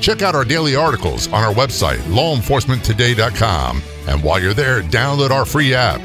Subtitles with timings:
[0.00, 3.82] Check out our daily articles on our website, lawenforcementtoday.com.
[4.06, 6.00] And while you're there, download our free app.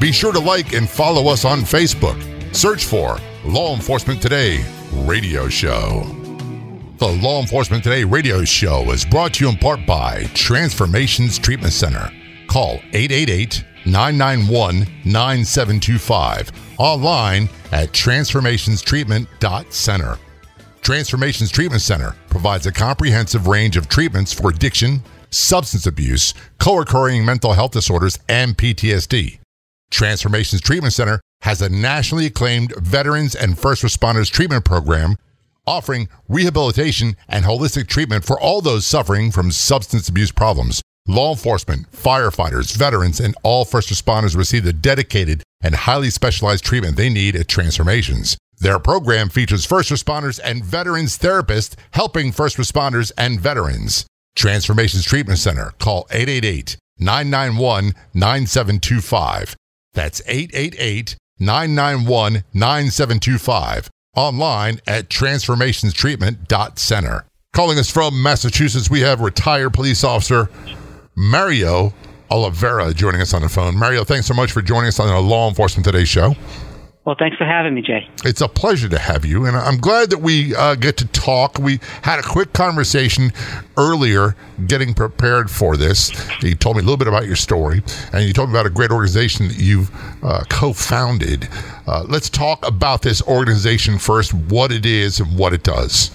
[0.00, 2.16] Be sure to like and follow us on Facebook.
[2.54, 6.14] Search for Law Enforcement Today Radio Show.
[6.98, 11.72] The Law Enforcement Today radio show is brought to you in part by Transformations Treatment
[11.72, 12.10] Center.
[12.48, 16.50] Call 888 991 9725.
[16.78, 20.18] Online at transformationstreatment.center.
[20.82, 27.24] Transformations Treatment Center provides a comprehensive range of treatments for addiction, substance abuse, co occurring
[27.24, 29.38] mental health disorders, and PTSD.
[29.90, 35.16] Transformations Treatment Center has a nationally acclaimed veterans and first responders treatment program
[35.68, 40.80] offering rehabilitation and holistic treatment for all those suffering from substance abuse problems.
[41.06, 46.96] Law enforcement, firefighters, veterans, and all first responders receive the dedicated and highly specialized treatment
[46.96, 48.36] they need at Transformations.
[48.60, 54.04] Their program features first responders and veterans therapists helping first responders and veterans.
[54.34, 55.72] Transformations Treatment Center.
[55.78, 59.54] Call 888 991 9725.
[59.94, 63.90] That's 888 991 9725.
[64.16, 67.24] Online at transformationstreatment.center.
[67.52, 70.50] Calling us from Massachusetts, we have retired police officer
[71.16, 71.92] Mario
[72.30, 73.76] Oliveira joining us on the phone.
[73.76, 76.34] Mario, thanks so much for joining us on the Law Enforcement Today show.
[77.08, 78.06] Well, thanks for having me, Jay.
[78.22, 81.58] It's a pleasure to have you, and I'm glad that we uh, get to talk.
[81.58, 83.32] We had a quick conversation
[83.78, 86.12] earlier getting prepared for this.
[86.42, 88.70] You told me a little bit about your story, and you told me about a
[88.70, 89.90] great organization that you've
[90.22, 91.48] uh, co founded.
[91.86, 96.10] Uh, let's talk about this organization first, what it is and what it does.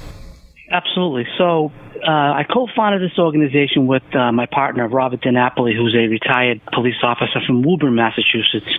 [0.69, 1.25] Absolutely.
[1.39, 1.71] So,
[2.05, 7.01] uh, I co-founded this organization with uh, my partner Robert DiNapoli, who's a retired police
[7.01, 8.69] officer from Woburn, Massachusetts,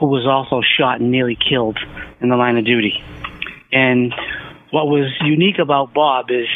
[0.00, 1.78] who was also shot and nearly killed
[2.20, 3.02] in the line of duty.
[3.72, 4.14] And
[4.70, 6.46] what was unique about Bob is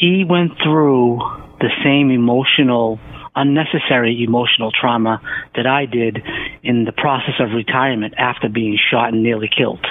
[0.00, 1.18] he went through
[1.58, 3.00] the same emotional,
[3.34, 5.20] unnecessary emotional trauma
[5.56, 6.22] that I did
[6.62, 9.84] in the process of retirement after being shot and nearly killed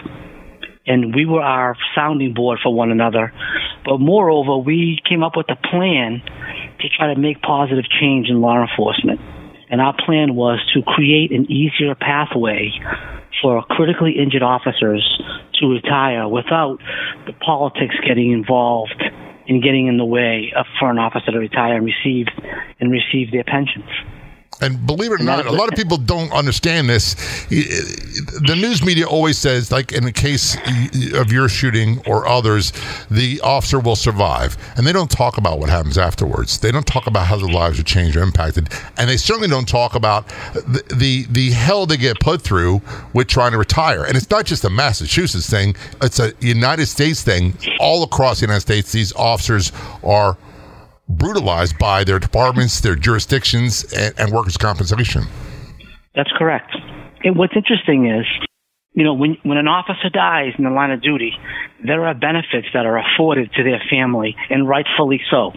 [0.90, 3.32] and we were our sounding board for one another.
[3.86, 6.22] But moreover, we came up with a plan
[6.82, 9.22] to try to make positive change in law enforcement.
[9.70, 12.72] And our plan was to create an easier pathway
[13.40, 15.06] for critically injured officers
[15.60, 16.80] to retire without
[17.28, 19.02] the politics getting involved
[19.48, 22.26] and getting in the way of for an officer to retire and receive
[22.80, 23.90] and receive their pensions.
[24.62, 27.16] And believe it or not, a lot of people don't understand this.
[27.50, 30.58] The news media always says, like in the case
[31.14, 32.74] of your shooting or others,
[33.10, 34.58] the officer will survive.
[34.76, 36.60] And they don't talk about what happens afterwards.
[36.60, 38.70] They don't talk about how their lives are changed or impacted.
[38.98, 42.82] And they certainly don't talk about the, the, the hell they get put through
[43.14, 44.04] with trying to retire.
[44.04, 47.54] And it's not just a Massachusetts thing, it's a United States thing.
[47.80, 49.72] All across the United States, these officers
[50.04, 50.38] are
[51.10, 55.24] brutalized by their departments, their jurisdictions, and, and workers' compensation.
[56.16, 56.72] That's correct.
[57.24, 58.26] And what's interesting is,
[58.94, 61.32] you know, when when an officer dies in the line of duty,
[61.86, 65.52] there are benefits that are afforded to their family, and rightfully so.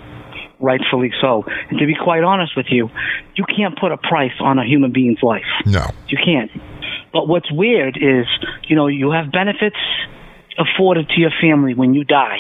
[0.61, 1.45] Rightfully so.
[1.71, 2.89] And to be quite honest with you,
[3.35, 5.43] you can't put a price on a human being's life.
[5.67, 5.87] No.
[6.09, 6.51] You can't.
[7.13, 8.27] But what's weird is,
[8.69, 9.77] you know, you have benefits
[10.59, 12.39] afforded to your family when you die.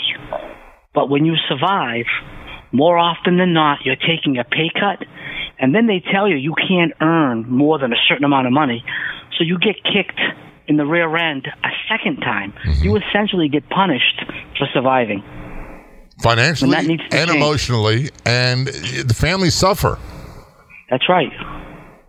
[0.94, 2.05] But when you survive,
[2.72, 5.06] more often than not, you're taking a pay cut,
[5.59, 8.84] and then they tell you you can't earn more than a certain amount of money,
[9.38, 10.21] so you get kicked
[10.66, 12.52] in the rear end a second time.
[12.64, 12.85] Mm-hmm.
[12.85, 14.25] You essentially get punished
[14.58, 15.23] for surviving.
[16.23, 19.99] Financially and, and emotionally, and the families suffer.
[20.88, 21.32] That's right.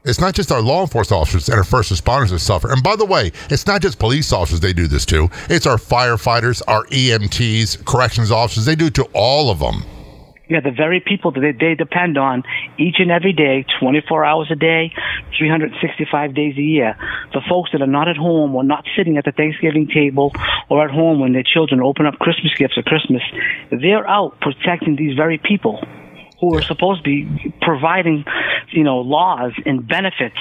[0.06, 2.72] It's not just our law enforcement officers and our first responders that suffer.
[2.72, 5.30] And by the way, it's not just police officers they do this to.
[5.50, 8.66] It's our firefighters, our EMTs, corrections officers.
[8.66, 9.84] They do it to all of them.
[10.50, 12.44] Yeah, the very people that they, they depend on
[12.78, 14.92] each and every day, 24 hours a day,
[15.38, 16.98] 365 days a year.
[17.32, 20.34] The folks that are not at home or not sitting at the Thanksgiving table
[20.70, 23.22] or at home when their children open up Christmas gifts at Christmas,
[23.72, 25.82] they're out protecting these very people
[26.42, 28.26] who are supposed to be providing,
[28.72, 30.36] you know, laws and benefits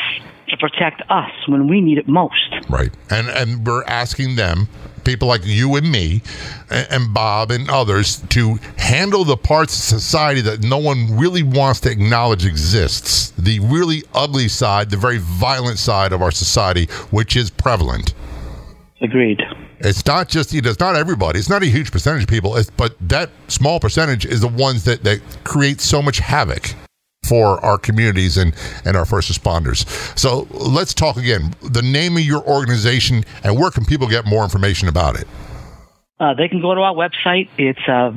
[0.49, 2.55] to protect us when we need it most.
[2.69, 2.91] Right.
[3.09, 4.67] And and we're asking them
[5.05, 6.23] people like you and me
[6.71, 11.81] and, Bob and others to handle the parts of society that no one really wants
[11.81, 13.31] to acknowledge exists.
[13.39, 18.15] The really ugly side, the very violent side of our society, which is prevalent.
[19.01, 19.43] Agreed.
[19.81, 21.41] It's not just it's not everybody.
[21.41, 24.85] It's not a huge percentage of people, it's, but that small percentage is the ones
[24.85, 26.75] that that create so much havoc
[27.25, 28.53] for our communities and
[28.85, 29.87] and our first responders.
[30.19, 31.55] So let's talk again.
[31.63, 35.29] The name of your organization and where can people get more information about it?
[36.19, 37.49] Uh, they can go to our website.
[37.59, 38.11] It's uh,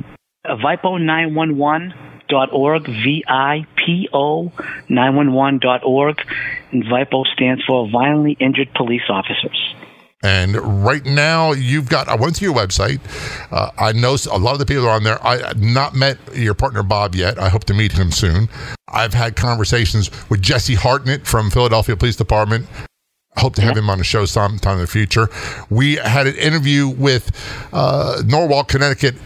[0.46, 4.52] VIPO911.org, V-I-P-O
[4.90, 6.20] 911.org,
[6.72, 9.74] and VIPO stands for Violently Injured Police Officers.
[10.22, 12.08] And right now, you've got.
[12.08, 13.00] I went to your website.
[13.52, 15.24] Uh, I know a lot of the people are on there.
[15.24, 17.38] I not met your partner Bob yet.
[17.38, 18.48] I hope to meet him soon.
[18.88, 22.66] I've had conversations with Jesse Hartnett from Philadelphia Police Department.
[23.36, 25.28] I hope to have him on the show sometime in the future.
[25.68, 27.30] We had an interview with
[27.74, 29.16] uh, Norwalk, Connecticut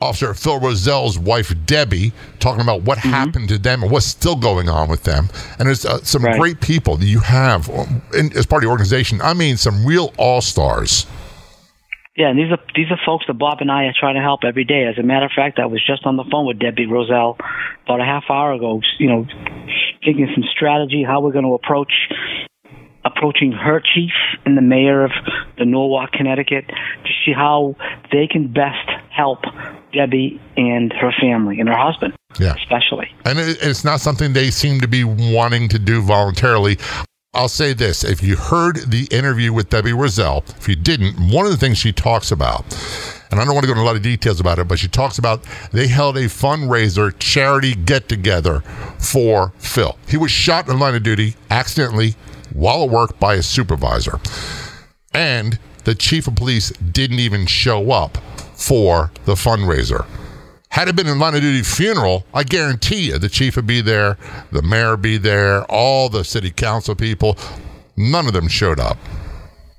[0.00, 3.10] Officer Phil Rozelle's wife Debbie talking about what mm-hmm.
[3.10, 5.28] happened to them and what's still going on with them.
[5.58, 6.38] And there's uh, some right.
[6.38, 7.68] great people that you have
[8.12, 9.20] in, as part of the organization.
[9.22, 11.06] I mean, some real all stars.
[12.16, 14.40] Yeah, and these are these are folks that Bob and I are trying to help
[14.44, 14.84] every day.
[14.84, 17.36] As a matter of fact, I was just on the phone with Debbie Rozelle
[17.84, 18.80] about a half hour ago.
[18.98, 19.26] You know,
[20.04, 21.92] thinking some strategy how we're going to approach
[23.04, 24.12] approaching her chief
[24.44, 25.10] and the mayor of
[25.58, 27.76] the Norwalk, Connecticut, to see how
[28.12, 29.40] they can best help
[29.92, 32.54] Debbie and her family and her husband, yeah.
[32.54, 33.08] especially.
[33.24, 36.78] And it's not something they seem to be wanting to do voluntarily.
[37.34, 41.44] I'll say this if you heard the interview with Debbie Rozelle, if you didn't, one
[41.44, 42.64] of the things she talks about,
[43.30, 44.86] and I don't want to go into a lot of details about it, but she
[44.86, 45.42] talks about
[45.72, 48.60] they held a fundraiser charity get together
[49.00, 49.98] for Phil.
[50.06, 52.14] He was shot in the line of duty accidentally
[52.54, 54.18] while at work by a supervisor.
[55.12, 58.16] And the chief of police didn't even show up
[58.54, 60.06] for the fundraiser.
[60.70, 63.80] Had it been a line of duty funeral, I guarantee you the chief would be
[63.80, 64.18] there,
[64.50, 67.36] the mayor be there, all the city council people.
[67.96, 68.98] None of them showed up.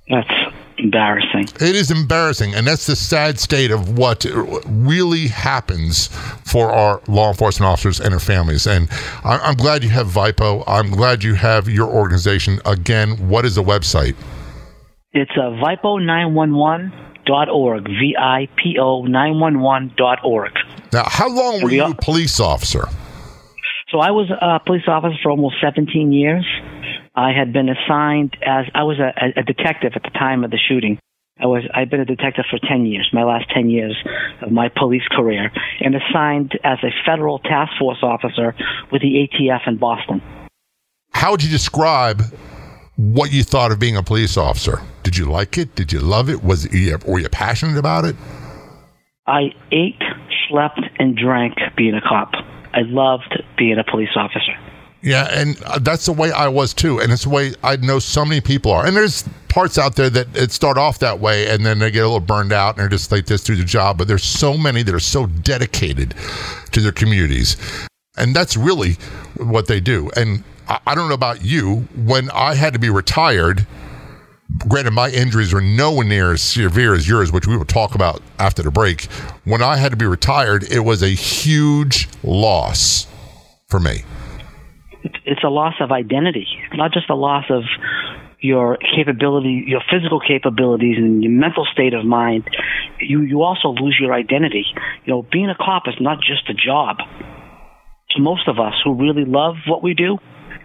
[0.08, 0.30] That's
[0.78, 1.48] embarrassing.
[1.60, 4.26] It is embarrassing, and that's the sad state of what
[4.66, 6.08] really happens
[6.44, 8.68] for our law enforcement officers and their families.
[8.68, 8.88] And
[9.24, 10.66] I'm glad you have VIPO.
[10.68, 12.60] I'm glad you have your organization.
[12.66, 14.16] Again, what is the website?
[15.14, 20.52] It's a uh, VIPO911.org, V I P O 911.org.
[20.92, 22.88] Now, how long were you a police officer?
[23.90, 26.46] So I was a police officer for almost 17 years.
[27.16, 30.58] I had been assigned as I was a, a detective at the time of the
[30.58, 31.00] shooting.
[31.40, 33.96] I was I'd been a detective for 10 years, my last 10 years
[34.42, 35.52] of my police career,
[35.82, 38.56] and assigned as a federal task force officer
[38.92, 40.22] with the ATF in Boston.
[41.12, 42.22] How would you describe
[42.98, 44.82] what you thought of being a police officer?
[45.04, 45.76] Did you like it?
[45.76, 46.44] Did you love it?
[46.44, 48.16] Was it, were you passionate about it?
[49.28, 50.02] I ate,
[50.50, 52.32] slept, and drank being a cop.
[52.74, 54.54] I loved being a police officer.
[55.06, 58.00] Yeah, and uh, that's the way I was too, and it's the way I know
[58.00, 58.88] so many people are.
[58.88, 62.00] And there's parts out there that it start off that way, and then they get
[62.00, 64.00] a little burned out, and they're just like this through the job.
[64.00, 66.16] But there's so many that are so dedicated
[66.72, 67.56] to their communities,
[68.18, 68.94] and that's really
[69.38, 70.10] what they do.
[70.18, 73.68] And I, I don't know about you, when I had to be retired.
[74.68, 78.24] Granted, my injuries were nowhere near as severe as yours, which we will talk about
[78.40, 79.04] after the break.
[79.44, 83.06] When I had to be retired, it was a huge loss
[83.68, 84.04] for me
[85.26, 87.64] it's a loss of identity, not just a loss of
[88.40, 92.44] your capability, your physical capabilities and your mental state of mind.
[93.00, 94.66] You you also lose your identity.
[95.06, 96.98] You know, being a cop is not just a job.
[98.12, 100.18] To most of us who really love what we do,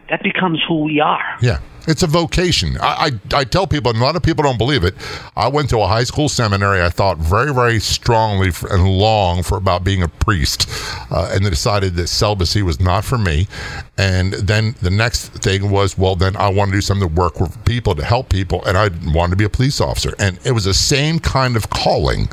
[0.08, 1.38] that becomes who we are.
[1.40, 1.58] Yeah.
[1.86, 2.76] It's a vocation.
[2.80, 4.94] I, I, I, tell people, and a lot of people don't believe it.
[5.36, 6.82] I went to a high school seminary.
[6.82, 10.68] I thought very, very strongly and long for about being a priest,
[11.10, 13.48] uh, and decided that celibacy was not for me.
[13.96, 17.40] And then the next thing was, well, then I want to do something to work
[17.40, 20.14] with people to help people, and I wanted to be a police officer.
[20.18, 22.28] And it was the same kind of calling,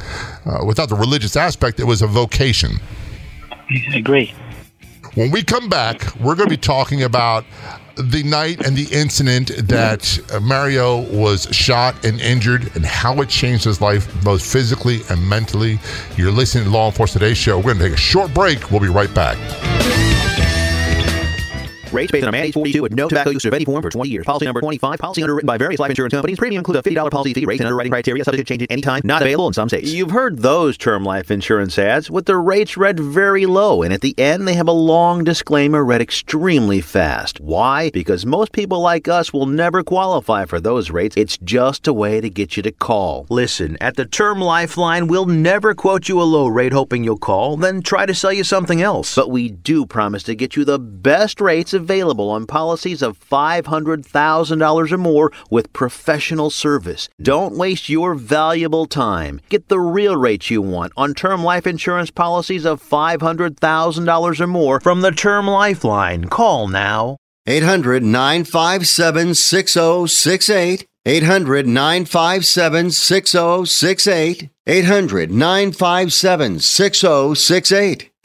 [0.45, 1.79] uh, without the religious aspect.
[1.79, 2.79] It was a vocation.
[3.51, 4.33] I agree.
[5.15, 7.43] When we come back, we're going to be talking about
[7.99, 13.63] the night and the incident that Mario was shot and injured and how it changed
[13.65, 15.79] his life both physically and mentally.
[16.15, 17.57] You're listening to Law Enforcement Today show.
[17.57, 18.71] We're going to take a short break.
[18.71, 19.37] We'll be right back.
[21.93, 23.89] Rates based on a man age 42 with no tobacco use of any form for
[23.89, 24.25] 20 years.
[24.25, 24.99] Policy number 25.
[24.99, 26.37] Policy underwritten by various life insurance companies.
[26.37, 27.45] Premium includes a $50 policy fee.
[27.45, 29.01] Rates and underwriting criteria subject to change at any time.
[29.03, 29.91] Not available in some states.
[29.91, 34.01] You've heard those term life insurance ads with the rates read very low, and at
[34.01, 37.39] the end they have a long disclaimer read extremely fast.
[37.39, 37.89] Why?
[37.91, 41.15] Because most people like us will never qualify for those rates.
[41.15, 43.25] It's just a way to get you to call.
[43.29, 47.57] Listen, at the Term Lifeline, we'll never quote you a low rate hoping you'll call,
[47.57, 49.15] then try to sell you something else.
[49.15, 54.91] But we do promise to get you the best rates available on policies of $500,000
[54.91, 57.07] or more with professional service.
[57.21, 59.39] Don't waste your valuable time.
[59.47, 64.81] Get the real rates you want on term life insurance policies of $500,000 or more
[64.81, 66.25] from the Term Lifeline.
[66.25, 67.15] Call now.
[67.47, 70.85] 800 957 6068.
[71.05, 74.49] 800 957 6068.
[74.67, 78.11] 800 957 6068.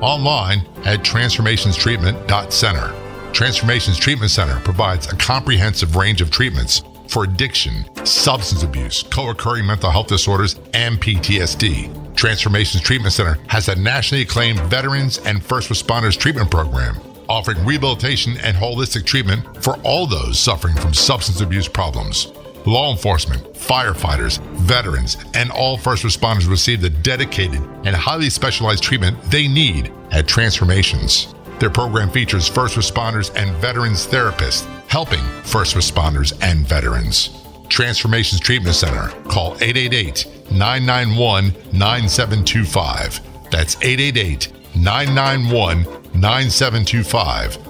[0.00, 2.94] Online at transformationstreatment.center.
[3.32, 9.66] Transformations Treatment Center provides a comprehensive range of treatments for addiction, substance abuse, co occurring
[9.66, 12.16] mental health disorders, and PTSD.
[12.16, 16.96] Transformations Treatment Center has a nationally acclaimed veterans and first responders treatment program,
[17.28, 22.32] offering rehabilitation and holistic treatment for all those suffering from substance abuse problems.
[22.66, 29.20] Law enforcement, firefighters, veterans, and all first responders receive the dedicated and highly specialized treatment
[29.24, 31.34] they need at Transformations.
[31.58, 37.30] Their program features first responders and veterans therapists helping first responders and veterans.
[37.68, 39.08] Transformations Treatment Center.
[39.28, 43.20] Call 888 991 9725.
[43.50, 45.82] That's 888 991
[46.14, 47.69] 9725.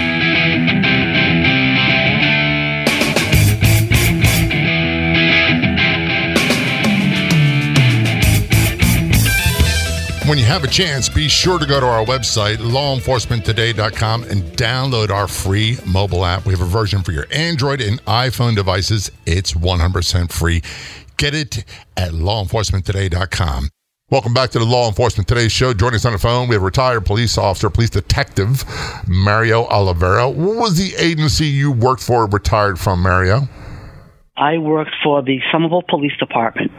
[10.31, 15.09] When you have a chance, be sure to go to our website, lawenforcementtoday.com, and download
[15.09, 16.45] our free mobile app.
[16.45, 19.11] We have a version for your Android and iPhone devices.
[19.25, 20.61] It's 100% free.
[21.17, 21.65] Get it
[21.97, 23.71] at lawenforcementtoday.com.
[24.09, 25.73] Welcome back to the Law Enforcement Today show.
[25.73, 28.63] Joining us on the phone, we have retired police officer, police detective
[29.09, 30.29] Mario Oliveira.
[30.29, 33.49] What was the agency you worked for, retired from, Mario?
[34.37, 36.71] I worked for the Somerville Police Department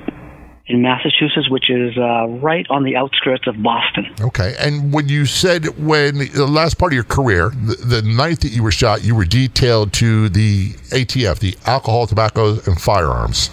[0.73, 4.07] in Massachusetts, which is uh, right on the outskirts of Boston.
[4.21, 4.55] Okay.
[4.59, 8.49] And when you said when the last part of your career, the, the night that
[8.49, 13.51] you were shot, you were detailed to the ATF, the Alcohol, Tobacco, and Firearms.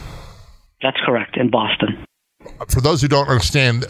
[0.81, 2.05] That's correct, in Boston.
[2.67, 3.85] For those who don't understand,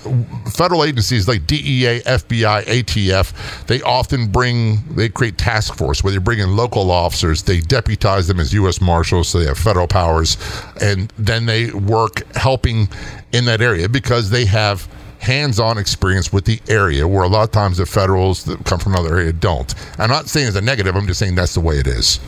[0.54, 6.20] federal agencies like DEA, FBI, ATF, they often bring, they create task force where they
[6.20, 8.80] bring in local officers, they deputize them as U.S.
[8.80, 10.38] Marshals, so they have federal powers,
[10.82, 12.88] and then they work helping
[13.32, 14.88] in that area because they have
[15.20, 18.94] hands-on experience with the area where a lot of times the federals that come from
[18.94, 19.74] another area don't.
[19.98, 22.20] I'm not saying it's a negative, I'm just saying that's the way it is.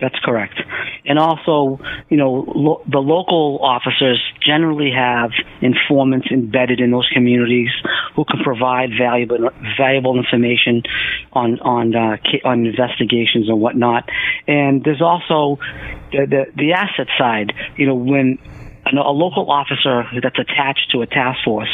[0.00, 0.60] That's correct.
[1.08, 5.30] And also, you know, lo- the local officers generally have
[5.62, 7.70] informants embedded in those communities
[8.14, 10.82] who can provide valuable valuable information
[11.32, 14.08] on on uh, on investigations and whatnot.
[14.46, 15.58] And there's also
[16.12, 17.52] the, the the asset side.
[17.76, 18.38] You know, when
[18.96, 21.70] a, a local officer that's attached to a task force,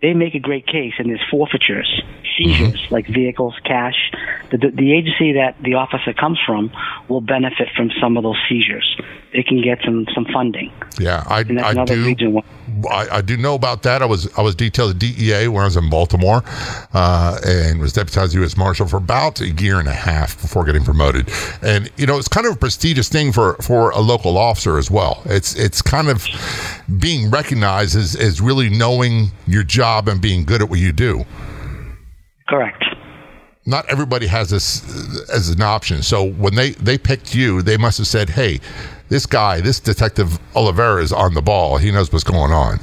[0.00, 2.02] they make a great case, and there's forfeitures,
[2.38, 2.94] seizures mm-hmm.
[2.94, 4.12] like vehicles, cash.
[4.50, 6.72] The, the, the agency that the officer comes from
[7.08, 8.96] will benefit from some of those seizures.
[9.34, 10.72] They can get some some funding.
[11.00, 12.40] Yeah, I, I do.
[12.88, 14.00] I, I do know about that.
[14.00, 16.44] I was I was detailed at DEA when I was in Baltimore,
[16.92, 18.56] uh, and was deputized U.S.
[18.56, 21.28] Marshal for about a year and a half before getting promoted.
[21.62, 24.88] And you know, it's kind of a prestigious thing for for a local officer as
[24.88, 25.20] well.
[25.24, 26.24] It's it's kind of
[27.00, 31.24] being recognized as as really knowing your job and being good at what you do.
[32.48, 32.84] Correct.
[33.66, 34.82] Not everybody has this
[35.30, 36.02] as an option.
[36.02, 38.60] So when they they picked you, they must have said, "Hey,
[39.08, 41.78] this guy, this detective Oliveira is on the ball.
[41.78, 42.78] He knows what's going on."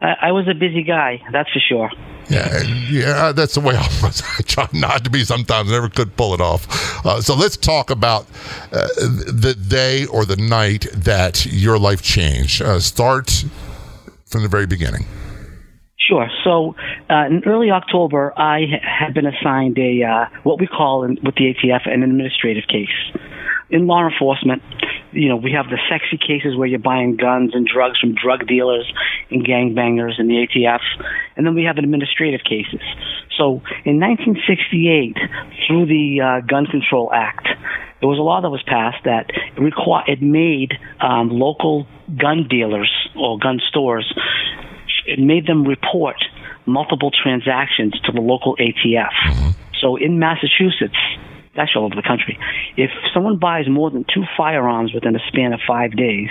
[0.00, 1.90] I, I was a busy guy, that's for sure.
[2.30, 4.22] Yeah, yeah, that's the way I was.
[4.38, 7.04] I try not to be sometimes, I never could pull it off.
[7.04, 8.26] Uh, so let's talk about
[8.70, 12.62] uh, the day or the night that your life changed.
[12.62, 13.44] Uh, start
[14.26, 15.06] from the very beginning.
[15.98, 16.28] Sure.
[16.44, 16.74] So,
[17.10, 21.34] uh, in early October, I had been assigned a uh, what we call in, with
[21.36, 22.94] the ATF an administrative case.
[23.70, 24.62] In law enforcement,
[25.12, 28.46] you know, we have the sexy cases where you're buying guns and drugs from drug
[28.46, 28.90] dealers
[29.30, 30.80] and gangbangers in the ATF,
[31.36, 32.80] and then we have administrative cases.
[33.36, 35.16] So, in 1968,
[35.66, 37.46] through the uh, Gun Control Act,
[38.00, 41.86] there was a law that was passed that requ- it made um, local
[42.16, 44.12] gun dealers or gun stores
[45.08, 46.16] it made them report
[46.68, 49.10] multiple transactions to the local ATF.
[49.28, 49.50] Mm-hmm.
[49.80, 50.98] So in Massachusetts,
[51.56, 52.38] that's all over the country,
[52.76, 56.28] if someone buys more than two firearms within a span of five days,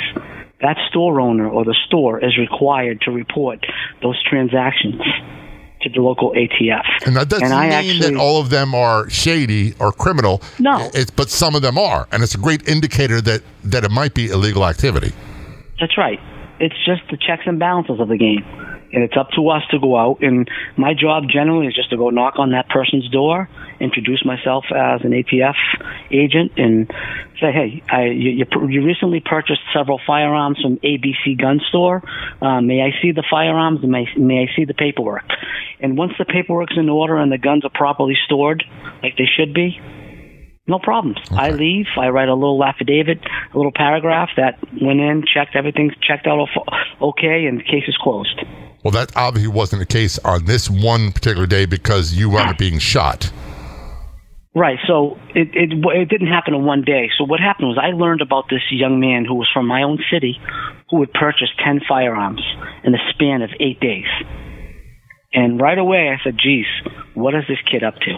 [0.61, 3.65] that store owner or the store is required to report
[4.01, 5.01] those transactions
[5.81, 7.05] to the local ATF.
[7.05, 10.41] And that doesn't and mean actually, that all of them are shady or criminal.
[10.59, 10.89] No.
[10.93, 12.07] It's, but some of them are.
[12.11, 15.13] And it's a great indicator that, that it might be illegal activity.
[15.79, 16.19] That's right.
[16.59, 18.43] It's just the checks and balances of the game
[18.91, 20.21] and it's up to us to go out.
[20.21, 24.65] And my job generally is just to go knock on that person's door, introduce myself
[24.71, 25.55] as an ATF
[26.11, 26.87] agent, and
[27.39, 32.03] say, "Hey, I, you, you, you recently purchased several firearms from ABC Gun Store.
[32.41, 33.81] Uh, may I see the firearms?
[33.83, 35.25] May may I see the paperwork?"
[35.79, 38.63] And once the paperwork's in order and the guns are properly stored,
[39.03, 39.79] like they should be,
[40.67, 41.17] no problems.
[41.27, 41.35] Okay.
[41.35, 41.85] I leave.
[41.97, 43.19] I write a little affidavit,
[43.53, 46.47] a little paragraph that went in, checked everything, checked out
[47.01, 48.41] okay, and the case is closed.
[48.83, 52.57] Well, that obviously wasn't the case on this one particular day because you wound up
[52.57, 53.31] being shot.
[54.57, 54.79] Right.
[54.87, 57.09] So it, it it didn't happen in one day.
[57.17, 59.99] So what happened was I learned about this young man who was from my own
[60.11, 60.39] city,
[60.89, 62.41] who had purchased ten firearms
[62.83, 64.09] in the span of eight days.
[65.31, 66.65] And right away I said, "Geez,
[67.13, 68.17] what is this kid up to?"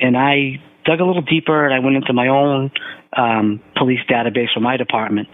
[0.00, 2.70] And I dug a little deeper and I went into my own
[3.16, 5.28] um, police database for my department,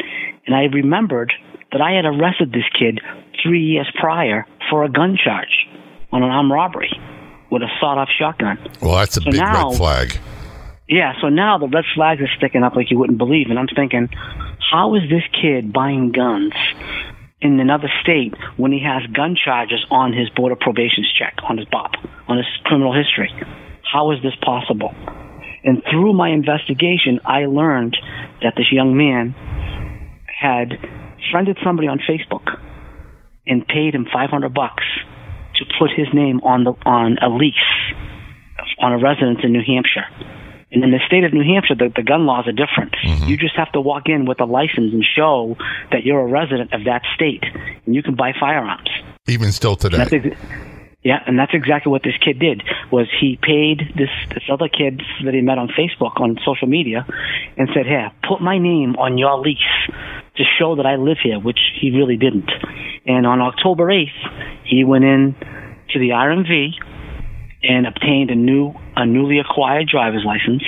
[0.47, 1.33] and I remembered
[1.73, 3.00] that I had arrested this kid
[3.45, 5.68] three years prior for a gun charge
[6.11, 6.90] on an armed robbery
[7.51, 8.59] with a sawed-off shotgun.
[8.81, 10.18] Well, that's a so big now, red flag.
[10.88, 13.68] Yeah, so now the red flags are sticking up like you wouldn't believe, and I'm
[13.68, 14.09] thinking,
[14.71, 16.53] how is this kid buying guns
[17.40, 21.59] in another state when he has gun charges on his board of probations check, on
[21.59, 21.92] his BOP,
[22.27, 23.31] on his criminal history?
[23.83, 24.95] How is this possible?
[25.62, 27.97] And through my investigation, I learned
[28.42, 29.35] that this young man
[30.27, 30.79] had
[31.31, 32.61] friended somebody on Facebook
[33.46, 34.85] and paid him 500 bucks
[35.57, 37.54] to put his name on the on a lease
[38.78, 40.07] on a residence in New Hampshire.
[40.72, 42.92] And in the state of New Hampshire, the, the gun laws are different.
[43.04, 43.28] Mm-hmm.
[43.28, 45.57] You just have to walk in with a license and show
[45.92, 47.44] that you're a resident of that state,
[47.87, 48.90] and you can buy firearms.
[49.28, 50.35] Even still today.
[51.04, 52.62] Yeah, and that's exactly what this kid did.
[52.90, 57.07] Was he paid this this other kid that he met on Facebook on social media,
[57.59, 59.59] and said, "Hey, put my name on your lease
[60.37, 62.50] to show that I live here," which he really didn't.
[63.07, 65.35] And on October 8th, he went in
[65.90, 66.71] to the RMV
[67.62, 70.62] and obtained a new, a newly acquired driver's license.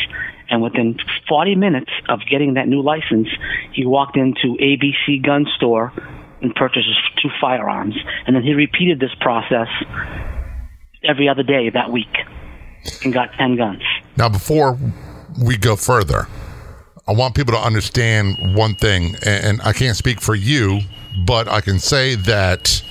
[0.49, 0.97] And within
[1.29, 3.29] 40 minutes of getting that new license,
[3.73, 5.93] he walked into ABC Gun Store
[6.41, 6.89] and purchased
[7.23, 7.95] two firearms.
[8.27, 9.69] And then he repeated this process
[11.03, 12.15] every other day that week
[13.03, 13.83] and got 10 guns.
[14.17, 14.79] Now, before
[15.43, 16.29] we go further,
[17.09, 20.81] I want people to understand one thing, and I can't speak for you,
[21.25, 22.83] but I can say that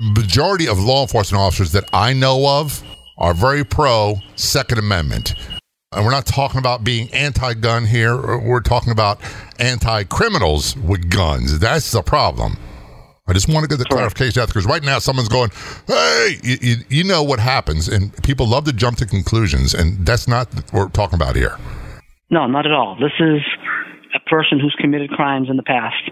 [0.00, 2.82] majority of law enforcement officers that I know of
[3.18, 5.34] are very pro Second Amendment.
[5.92, 8.38] And we're not talking about being anti gun here.
[8.38, 9.20] We're talking about
[9.58, 11.58] anti criminals with guns.
[11.58, 12.56] That's the problem.
[13.26, 15.50] I just want to get the clarification out because right now someone's going,
[15.86, 17.86] hey, you, you, you, know what happens.
[17.86, 19.72] And people love to jump to conclusions.
[19.72, 21.56] And that's not what we're talking about here.
[22.30, 22.96] No, not at all.
[23.00, 23.40] This is
[24.16, 26.10] a person who's committed crimes in the past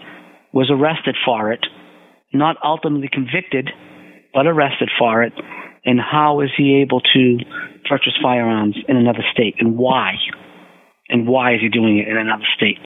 [0.59, 1.64] was arrested for it,
[2.33, 3.71] not ultimately convicted,
[4.35, 5.33] but arrested for it.
[5.85, 7.38] And how is he able to
[7.88, 10.14] purchase firearms in another state, and why?
[11.09, 12.79] And why is he doing it in another state?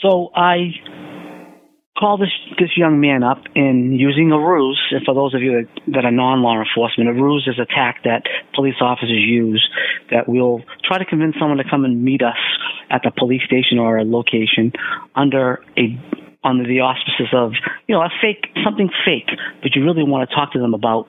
[0.00, 0.70] So I
[1.98, 4.80] call this this young man up and using a ruse.
[4.92, 8.22] And for those of you that, are non-law enforcement, a ruse is a tack that
[8.54, 9.68] police officers use
[10.10, 12.38] that will try to convince someone to come and meet us
[12.90, 14.72] at the police station or a location
[15.16, 15.98] under a
[16.46, 17.52] under the auspices of,
[17.88, 19.28] you know, a fake, something fake,
[19.62, 21.08] but you really want to talk to them about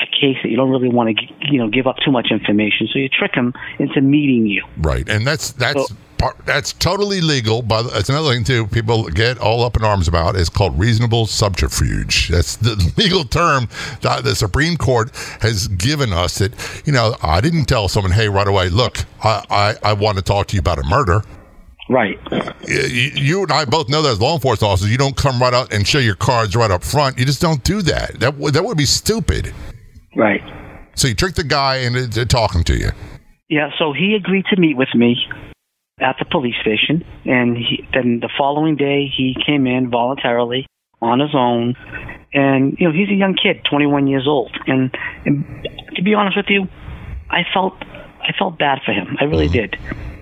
[0.00, 2.88] a case that you don't really want to, you know, give up too much information.
[2.92, 4.64] So you trick them into meeting you.
[4.78, 7.62] Right, and that's that's So- part, that's totally legal.
[7.62, 8.66] But that's another thing too.
[8.68, 12.28] People get all up in arms about is called reasonable subterfuge.
[12.28, 13.68] That's the legal term
[14.02, 16.38] that the Supreme Court has given us.
[16.38, 16.52] That
[16.86, 20.22] you know, I didn't tell someone, hey, right away, look, I I, I want to
[20.22, 21.22] talk to you about a murder.
[21.88, 22.18] Right.
[22.66, 25.54] You, you and I both know that as law enforcement officers, you don't come right
[25.54, 27.18] out and show your cards right up front.
[27.18, 28.20] You just don't do that.
[28.20, 29.54] That would- that would be stupid.
[30.14, 30.42] Right.
[30.94, 32.90] So you trick the guy into talking to you.
[33.48, 35.16] Yeah, so he agreed to meet with me
[36.00, 40.66] at the police station, and he, then the following day he came in voluntarily
[41.00, 41.74] on his own,
[42.34, 46.36] and you know he's a young kid, 21 years old, and, and to be honest
[46.36, 46.66] with you,
[47.30, 49.76] I felt I felt bad for him, I really mm-hmm.
[49.76, 49.78] did,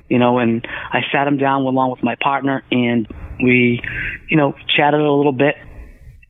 [0.09, 3.07] you know, and I sat him down along with my partner, and
[3.43, 3.83] we,
[4.31, 5.57] you know, chatted a little bit,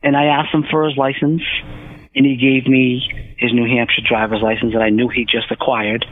[0.03, 1.41] and I asked him for his license,
[2.15, 6.05] and he gave me his New Hampshire driver's license that I knew he just acquired.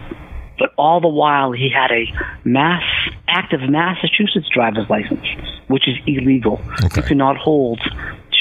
[0.57, 2.05] But all the while, he had a
[2.47, 2.83] mass
[3.27, 5.25] active Massachusetts driver's license,
[5.67, 6.61] which is illegal.
[6.85, 7.01] Okay.
[7.01, 7.81] You cannot hold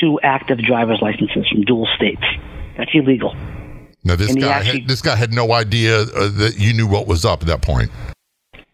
[0.00, 2.22] two active driver's licenses from dual states.
[2.76, 3.34] That's illegal.
[4.04, 6.86] Now this And guy actually- had, this guy had no idea uh, that you knew
[6.86, 7.90] what was up at that point.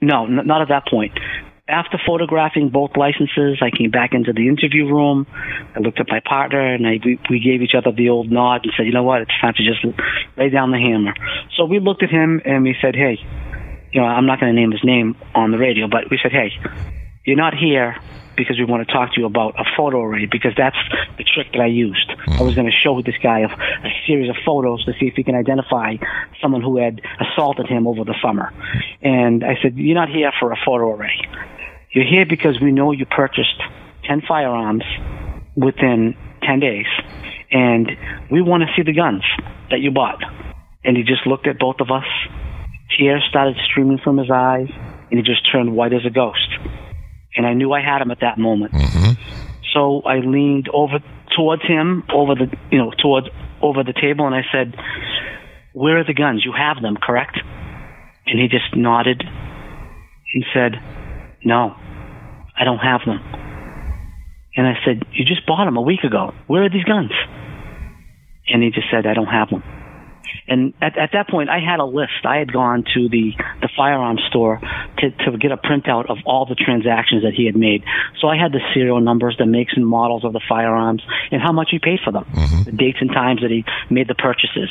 [0.00, 1.12] No, n- not at that point.
[1.68, 5.26] After photographing both licenses, I came back into the interview room.
[5.76, 8.62] I looked at my partner, and I, we, we gave each other the old nod
[8.64, 9.22] and said, "You know what?
[9.22, 9.84] It's time to just
[10.36, 11.14] lay down the hammer."
[11.56, 13.18] So we looked at him and we said, "Hey,
[13.92, 16.32] you know, I'm not going to name his name on the radio, but we said,
[16.32, 16.50] hey,
[17.24, 17.96] you're not here
[18.36, 20.76] because we want to talk to you about a photo array because that's
[21.18, 22.08] the trick that I used.
[22.08, 22.44] I mm-hmm.
[22.44, 25.24] was going to show this guy a, a series of photos to see if he
[25.24, 25.96] can identify
[26.40, 28.52] someone who had assaulted him over the summer.
[29.02, 31.20] And I said, you're not here for a photo array.
[31.92, 33.60] You're here because we know you purchased
[34.08, 34.84] 10 firearms
[35.56, 36.86] within 10 days,
[37.50, 37.90] and
[38.30, 39.24] we want to see the guns
[39.70, 40.22] that you bought.
[40.84, 42.06] And he just looked at both of us.
[42.96, 44.68] Tears started streaming from his eyes,
[45.10, 46.48] and he just turned white as a ghost.
[47.36, 48.72] And I knew I had him at that moment.
[48.72, 49.12] Mm-hmm.
[49.72, 50.98] So I leaned over
[51.36, 53.28] towards him, over the you know towards
[53.62, 54.74] over the table, and I said,
[55.72, 56.44] "Where are the guns?
[56.44, 57.38] You have them, correct?"
[58.26, 59.22] And he just nodded
[60.34, 60.72] and said,
[61.44, 61.76] "No,
[62.58, 63.20] I don't have them."
[64.56, 66.34] And I said, "You just bought them a week ago.
[66.48, 67.12] Where are these guns?"
[68.48, 69.62] And he just said, "I don't have them."
[70.50, 72.26] And at, at that point, I had a list.
[72.26, 73.32] I had gone to the,
[73.62, 74.60] the firearms store
[74.98, 77.84] to, to get a printout of all the transactions that he had made.
[78.20, 81.52] So I had the serial numbers, the makes and models of the firearms, and how
[81.52, 82.64] much he paid for them, mm-hmm.
[82.64, 84.68] the dates and times that he made the purchases.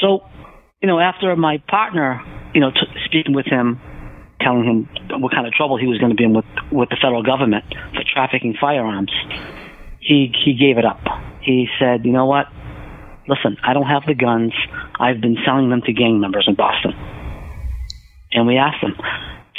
[0.00, 0.26] So,
[0.82, 2.20] you know, after my partner,
[2.52, 3.80] you know, t- speaking with him,
[4.40, 6.98] telling him what kind of trouble he was going to be in with, with the
[7.00, 7.64] federal government
[7.94, 9.12] for trafficking firearms,
[10.00, 11.00] he, he gave it up.
[11.40, 12.46] He said, you know what?
[13.28, 14.52] Listen, I don't have the guns.
[14.98, 16.92] I've been selling them to gang members in Boston.
[18.32, 18.96] And we asked him,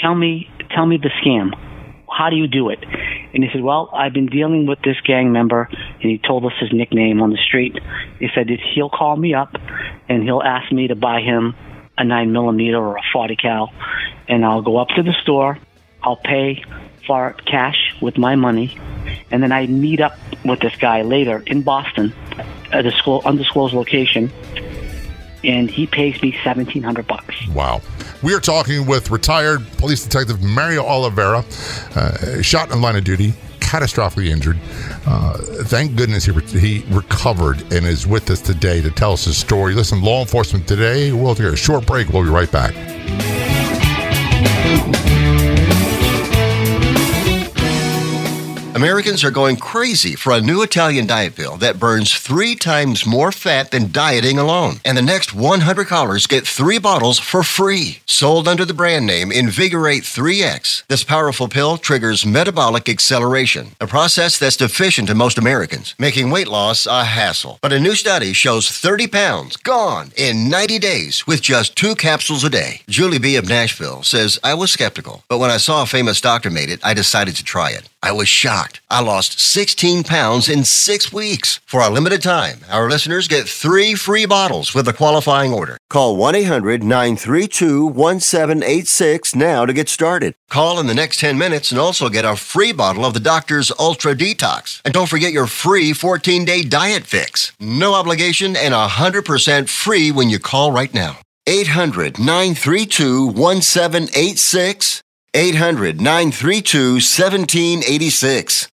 [0.02, 1.52] tell me, tell me the scam.
[2.10, 2.80] How do you do it?
[3.34, 6.52] And he said, well, I've been dealing with this gang member, and he told us
[6.60, 7.74] his nickname on the street.
[8.20, 9.56] He said he'll call me up,
[10.08, 11.56] and he'll ask me to buy him
[11.98, 13.72] a nine millimeter or a forty cal,
[14.28, 15.58] and I'll go up to the store.
[16.04, 16.64] I'll pay
[17.06, 18.78] for cash with my money,
[19.32, 22.14] and then I meet up with this guy later in Boston,
[22.72, 24.32] at a disclo- undisclosed location,
[25.44, 27.36] and he pays me seventeen hundred bucks.
[27.50, 27.82] Wow.
[28.22, 31.44] We are talking with retired police detective Mario Oliveira,
[31.96, 34.58] uh, shot in line of duty, catastrophically injured.
[35.06, 39.26] Uh, thank goodness he, re- he recovered and is with us today to tell us
[39.26, 39.74] his story.
[39.74, 41.12] Listen, law enforcement today.
[41.12, 42.08] We'll take a short break.
[42.10, 42.74] We'll be right back.
[48.76, 53.32] Americans are going crazy for a new Italian diet pill that burns three times more
[53.32, 54.78] fat than dieting alone.
[54.84, 58.00] And the next 100 callers get three bottles for free.
[58.08, 64.40] Sold under the brand name Invigorate 3X, this powerful pill triggers metabolic acceleration, a process
[64.40, 67.60] that's deficient in most Americans, making weight loss a hassle.
[67.62, 72.44] But a new study shows 30 pounds gone in 90 days with just two capsules
[72.44, 72.82] a day.
[72.90, 73.36] Julie B.
[73.36, 76.80] of Nashville says, I was skeptical, but when I saw a famous doctor made it,
[76.84, 77.88] I decided to try it.
[78.04, 78.82] I was shocked.
[78.90, 81.62] I lost 16 pounds in six weeks.
[81.66, 85.78] For a limited time, our listeners get three free bottles with a qualifying order.
[85.90, 90.36] Call 1 800 932 1786 now to get started.
[90.50, 93.72] Call in the next 10 minutes and also get a free bottle of the doctor's
[93.80, 94.82] Ultra Detox.
[94.84, 97.54] And don't forget your free 14 day diet fix.
[97.58, 101.20] No obligation and 100% free when you call right now.
[101.48, 105.03] 800 932 1786.
[105.36, 108.70] 800 932 1786.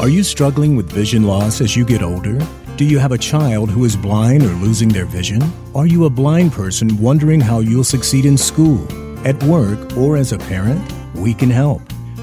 [0.00, 2.38] Are you struggling with vision loss as you get older?
[2.76, 5.42] Do you have a child who is blind or losing their vision?
[5.74, 8.82] Are you a blind person wondering how you'll succeed in school,
[9.26, 10.80] at work, or as a parent?
[11.14, 11.82] We can help.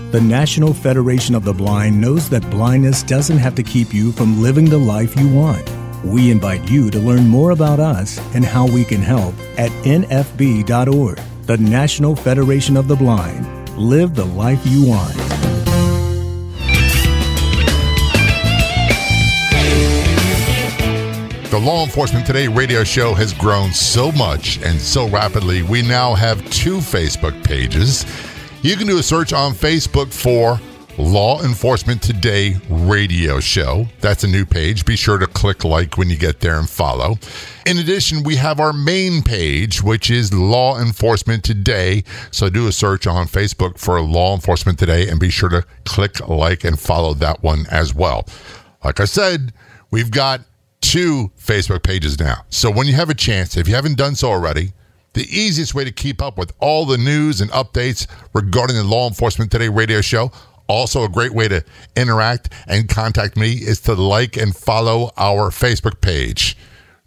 [0.09, 4.41] The National Federation of the Blind knows that blindness doesn't have to keep you from
[4.41, 5.69] living the life you want.
[6.03, 11.19] We invite you to learn more about us and how we can help at nfb.org.
[11.45, 13.77] The National Federation of the Blind.
[13.77, 15.13] Live the life you want.
[21.51, 26.15] The Law Enforcement Today radio show has grown so much and so rapidly, we now
[26.15, 28.07] have two Facebook pages.
[28.63, 30.59] You can do a search on Facebook for
[30.97, 33.85] Law Enforcement Today radio show.
[33.99, 34.85] That's a new page.
[34.85, 37.17] Be sure to click like when you get there and follow.
[37.65, 42.05] In addition, we have our main page, which is Law Enforcement Today.
[42.31, 46.25] So do a search on Facebook for Law Enforcement Today and be sure to click
[46.29, 48.25] like and follow that one as well.
[48.83, 49.51] Like I said,
[49.91, 50.41] we've got
[50.79, 52.45] two Facebook pages now.
[52.49, 54.71] So when you have a chance, if you haven't done so already,
[55.11, 59.07] the easiest way to keep up with all the news and updates regarding the Law
[59.07, 60.31] Enforcement Today radio show,
[60.67, 61.63] also a great way to
[61.95, 66.57] interact and contact me, is to like and follow our Facebook page.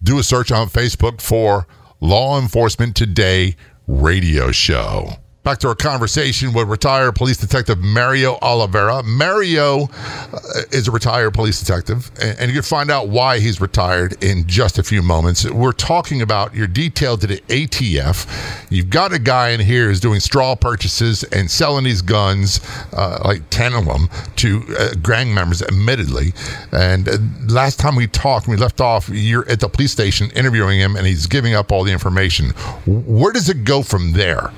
[0.03, 1.67] Do a search on Facebook for
[2.01, 5.15] Law Enforcement Today radio show.
[5.49, 9.03] Back to our conversation with retired police detective Mario Oliveira.
[9.03, 10.39] Mario uh,
[10.73, 14.79] is a retired police detective, and, you can find out why he's retired in just
[14.79, 15.51] a few moments.
[15.51, 18.67] We're talking about your detail to the ATF.
[18.71, 22.61] You've got a guy in here who's doing straw purchases and selling these guns,
[22.93, 26.35] uh, like 10 of them, to uh, gang members, admittedly.
[26.73, 30.79] And uh, last time we talked, we left off, you're at the police station interviewing
[30.79, 32.51] him, and he's giving up all the information.
[32.85, 34.53] Where does it go from there?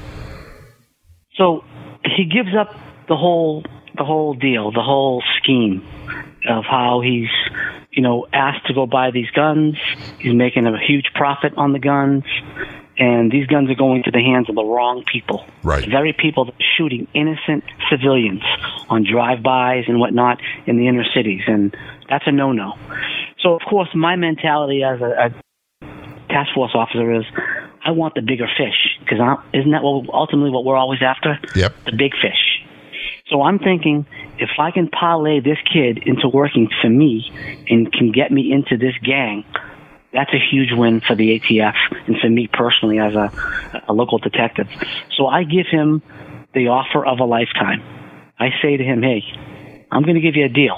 [1.40, 1.64] So
[2.04, 2.68] he gives up
[3.08, 3.64] the whole
[3.96, 5.82] the whole deal, the whole scheme
[6.46, 7.30] of how he's
[7.90, 9.76] you know asked to go buy these guns.
[10.18, 12.24] He's making a huge profit on the guns.
[12.98, 15.46] And these guns are going to the hands of the wrong people.
[15.62, 15.86] Right.
[15.86, 18.42] The very people that are shooting innocent civilians
[18.90, 21.40] on drive-bys and whatnot in the inner cities.
[21.46, 21.74] And
[22.10, 22.74] that's a no-no.
[23.38, 25.86] So, of course, my mentality as a, a
[26.28, 27.24] task force officer is
[27.84, 29.18] I want the bigger fish because
[29.54, 31.38] isn't that what ultimately what we're always after?
[31.54, 31.74] Yep.
[31.86, 32.60] The big fish.
[33.28, 34.06] So I'm thinking
[34.38, 37.30] if I can parlay this kid into working for me
[37.68, 39.44] and can get me into this gang,
[40.12, 41.74] that's a huge win for the ATF
[42.06, 43.30] and for me personally as a,
[43.88, 44.66] a local detective.
[45.16, 46.02] So I give him
[46.52, 47.82] the offer of a lifetime.
[48.38, 49.22] I say to him, hey,
[49.92, 50.76] I'm going to give you a deal.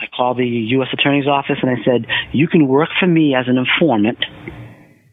[0.00, 0.88] I call the U.S.
[0.92, 4.18] Attorney's Office and I said, you can work for me as an informant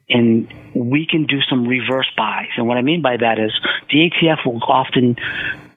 [0.10, 2.50] and we can do some reverse buys.
[2.58, 3.52] And what I mean by that is
[3.90, 5.16] the ATF will often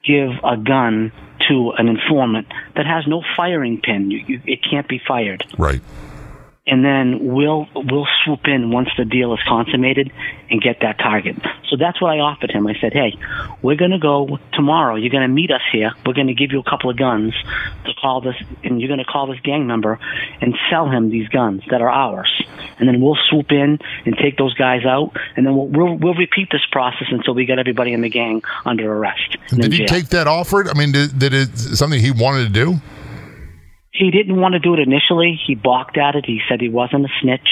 [0.03, 1.11] give a gun
[1.47, 4.11] to an informant that has no firing pin.
[4.11, 5.43] You, you, it can't be fired.
[5.57, 5.81] Right
[6.69, 10.11] and then we'll we'll swoop in once the deal is consummated
[10.51, 11.35] and get that target.
[11.67, 12.67] So that's what I offered him.
[12.67, 13.17] I said, "Hey,
[13.63, 14.95] we're going to go tomorrow.
[14.95, 15.91] You're going to meet us here.
[16.05, 17.33] We're going to give you a couple of guns
[17.85, 19.99] to call this, and you're going to call this gang member
[20.41, 22.31] and sell him these guns that are ours.
[22.77, 26.13] And then we'll swoop in and take those guys out, and then we'll we'll, we'll
[26.13, 30.09] repeat this process until we get everybody in the gang under arrest." Did he take
[30.09, 30.69] that offer?
[30.69, 32.79] I mean, did, did it something he wanted to do?
[33.99, 35.39] He didn't want to do it initially.
[35.45, 36.25] He balked at it.
[36.25, 37.49] He said he wasn't a snitch.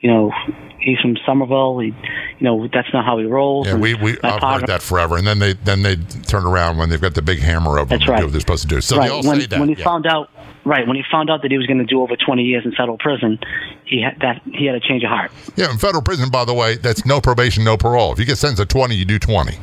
[0.00, 0.32] You know,
[0.78, 1.78] he's from Somerville.
[1.78, 1.94] He, you
[2.40, 3.66] know, that's not how he rolls.
[3.66, 5.16] Yeah, we we I've heard that forever.
[5.16, 8.04] And then they then they turn around when they've got the big hammer over that's
[8.04, 8.18] them right.
[8.18, 8.80] do what they're supposed to do.
[8.82, 9.08] So right.
[9.08, 9.60] they all when, say that.
[9.60, 9.84] When he yeah.
[9.84, 10.30] found out,
[10.64, 12.72] right, when he found out that he was going to do over 20 years in
[12.72, 13.38] federal prison,
[13.86, 15.30] he had that he had a change of heart.
[15.56, 18.12] Yeah, in federal prison, by the way, that's no probation, no parole.
[18.12, 19.58] If you get sentenced to 20, you do 20.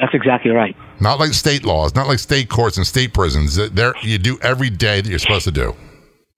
[0.00, 0.74] That's exactly right.
[1.00, 3.56] Not like state laws, not like state courts and state prisons.
[3.56, 5.76] There, you do every day that you're supposed to do.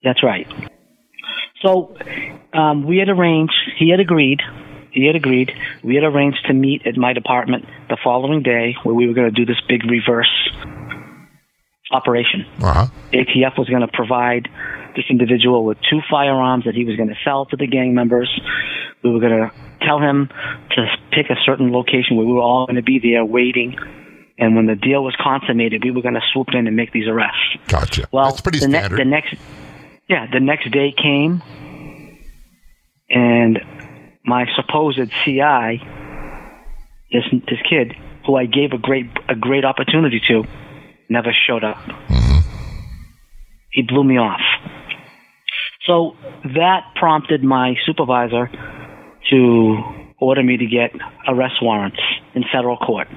[0.02, 0.46] That's right.
[1.64, 1.96] So
[2.52, 3.54] um, we had arranged.
[3.78, 4.40] He had agreed.
[4.90, 5.52] He had agreed.
[5.84, 9.32] We had arranged to meet at my department the following day, where we were going
[9.32, 10.50] to do this big reverse
[11.92, 12.44] operation.
[12.60, 12.86] Uh-huh.
[13.12, 14.48] ATF was going to provide
[14.96, 18.28] this individual with two firearms that he was going to sell to the gang members.
[19.02, 19.50] We were going to
[19.86, 20.28] tell him
[20.76, 23.76] to pick a certain location where we were all going to be there waiting.
[24.38, 27.06] And when the deal was consummated, we were going to swoop in and make these
[27.08, 27.38] arrests.
[27.68, 28.08] Gotcha.
[28.12, 28.98] Well, That's pretty the, ne- standard.
[28.98, 29.34] the next,
[30.08, 31.42] yeah, the next day came,
[33.10, 33.58] and
[34.24, 35.82] my supposed CI,
[37.12, 37.94] this this kid
[38.26, 40.44] who I gave a great a great opportunity to,
[41.08, 41.76] never showed up.
[41.76, 42.38] Mm-hmm.
[43.70, 44.40] He blew me off.
[45.86, 46.16] So
[46.54, 48.48] that prompted my supervisor
[49.30, 49.78] to
[50.20, 50.90] order me to get
[51.26, 52.00] arrest warrants
[52.34, 53.08] in federal court.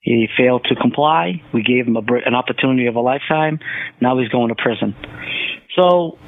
[0.00, 1.42] He failed to comply.
[1.52, 3.58] We gave him a, an opportunity of a lifetime.
[4.02, 4.94] Now he's going to prison.
[5.76, 6.18] So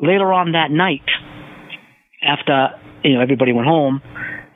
[0.00, 1.02] later on that night,
[2.22, 4.00] after you know everybody went home,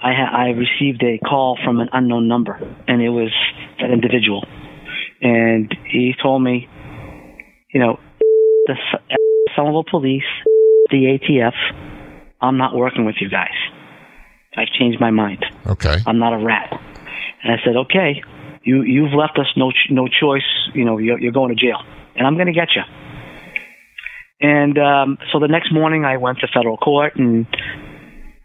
[0.03, 3.33] I ha- I received a call from an unknown number, and it was
[3.81, 4.45] that individual,
[5.21, 6.69] and he told me,
[7.75, 7.99] you know,
[8.67, 8.75] the
[9.57, 10.23] Somerville Police,
[10.91, 11.55] the ATF,
[12.43, 13.55] I'm not working with you guys.
[14.57, 15.45] I've changed my mind.
[15.67, 15.97] Okay.
[16.07, 16.71] I'm not a rat.
[17.43, 18.23] And I said, okay,
[18.63, 20.43] you you've left us no ch- no choice.
[20.75, 21.79] You know, you're, you're going to jail,
[22.15, 22.83] and I'm going to get you.
[24.41, 27.47] And um, so the next morning, I went to federal court and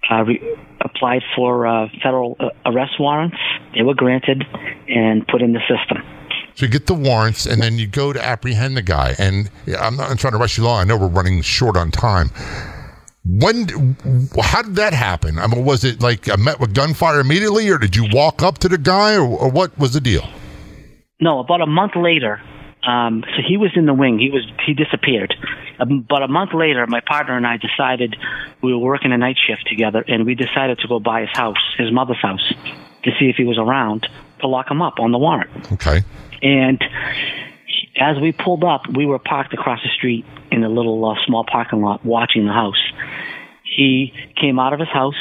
[0.09, 3.37] uh, re- applied for uh, federal uh, arrest warrants.
[3.75, 4.43] They were granted
[4.87, 6.03] and put in the system.
[6.55, 9.15] So you get the warrants, and then you go to apprehend the guy.
[9.19, 10.81] And I'm not trying to rush you along.
[10.81, 12.31] I know we're running short on time.
[13.29, 13.97] When,
[14.41, 15.37] how did that happen?
[15.37, 18.57] I mean, was it like I met with gunfire immediately, or did you walk up
[18.59, 20.29] to the guy, or, or what was the deal?
[21.19, 22.41] No, about a month later.
[22.83, 24.17] Um, so he was in the wing.
[24.17, 25.33] He was he disappeared.
[25.79, 28.15] Um, About a month later, my partner and I decided
[28.61, 31.57] we were working a night shift together, and we decided to go by his house,
[31.77, 32.53] his mother's house,
[33.03, 34.07] to see if he was around
[34.39, 35.71] to lock him up on the warrant.
[35.73, 36.03] Okay.
[36.41, 36.81] And
[37.99, 41.43] as we pulled up, we were parked across the street in a little uh, small
[41.49, 42.81] parking lot watching the house.
[43.63, 45.15] He came out of his house.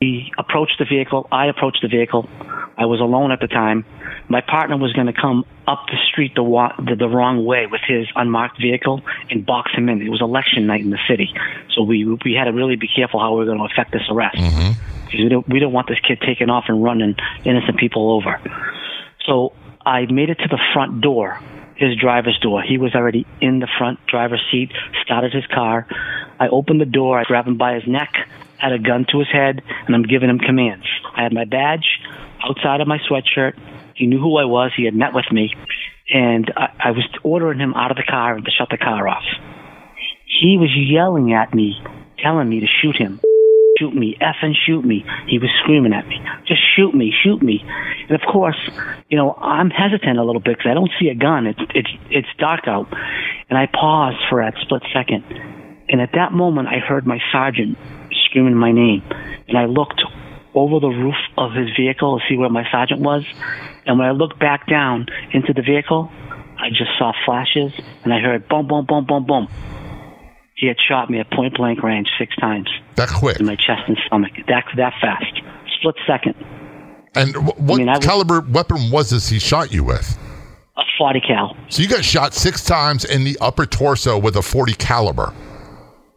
[0.00, 1.28] He approached the vehicle.
[1.30, 2.28] I approached the vehicle.
[2.76, 3.84] I was alone at the time.
[4.28, 7.66] My partner was going to come up the street the, wa- the the wrong way
[7.70, 10.00] with his unmarked vehicle and box him in.
[10.02, 11.28] It was election night in the city,
[11.74, 14.02] so we we had to really be careful how we were going to affect this
[14.10, 14.36] arrest
[15.04, 17.14] because we don't we don't want this kid taking off and running
[17.44, 18.40] innocent people over.
[19.26, 19.52] So
[19.84, 21.38] I made it to the front door,
[21.82, 22.62] his driver's door.
[22.62, 24.70] He was already in the front driver's seat,
[25.04, 25.86] started his car.
[26.38, 28.12] I opened the door, I grabbed him by his neck,
[28.58, 30.86] had a gun to his head, and I'm giving him commands.
[31.16, 31.86] I had my badge
[32.44, 33.58] outside of my sweatshirt.
[33.94, 34.72] He knew who I was.
[34.76, 35.52] He had met with me.
[36.10, 39.06] And I, I was ordering him out of the car and to shut the car
[39.08, 39.24] off.
[40.40, 41.76] He was yelling at me,
[42.18, 43.20] telling me to shoot him.
[43.78, 45.04] Shoot me, effing shoot me.
[45.28, 47.64] He was screaming at me, just shoot me, shoot me.
[48.08, 48.58] And of course,
[49.08, 51.46] you know, I'm hesitant a little bit because I don't see a gun.
[51.46, 52.88] It's it's it's dark out,
[53.48, 55.24] and I paused for that split second.
[55.88, 57.76] And at that moment, I heard my sergeant
[58.26, 59.02] screaming my name,
[59.48, 60.02] and I looked
[60.54, 63.24] over the roof of his vehicle to see where my sergeant was.
[63.86, 66.10] And when I looked back down into the vehicle,
[66.58, 67.72] I just saw flashes,
[68.04, 69.48] and I heard boom, boom, boom, boom, boom.
[70.54, 73.40] He had shot me at point blank range six times That quick.
[73.40, 74.32] in my chest and stomach.
[74.46, 75.40] That that fast,
[75.78, 76.34] split second.
[77.14, 80.18] And wh- what mean, I was- caliber weapon was this he shot you with?
[80.76, 81.56] A 40 cal.
[81.68, 85.32] So you got shot six times in the upper torso with a 40 caliber.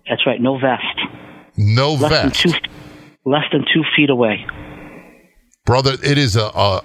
[0.09, 0.39] That's right.
[0.39, 0.83] No vest.
[1.57, 2.39] No Less than vest.
[2.41, 2.51] two.
[3.25, 4.45] Less than two feet away.
[5.65, 6.81] Brother, it is a, a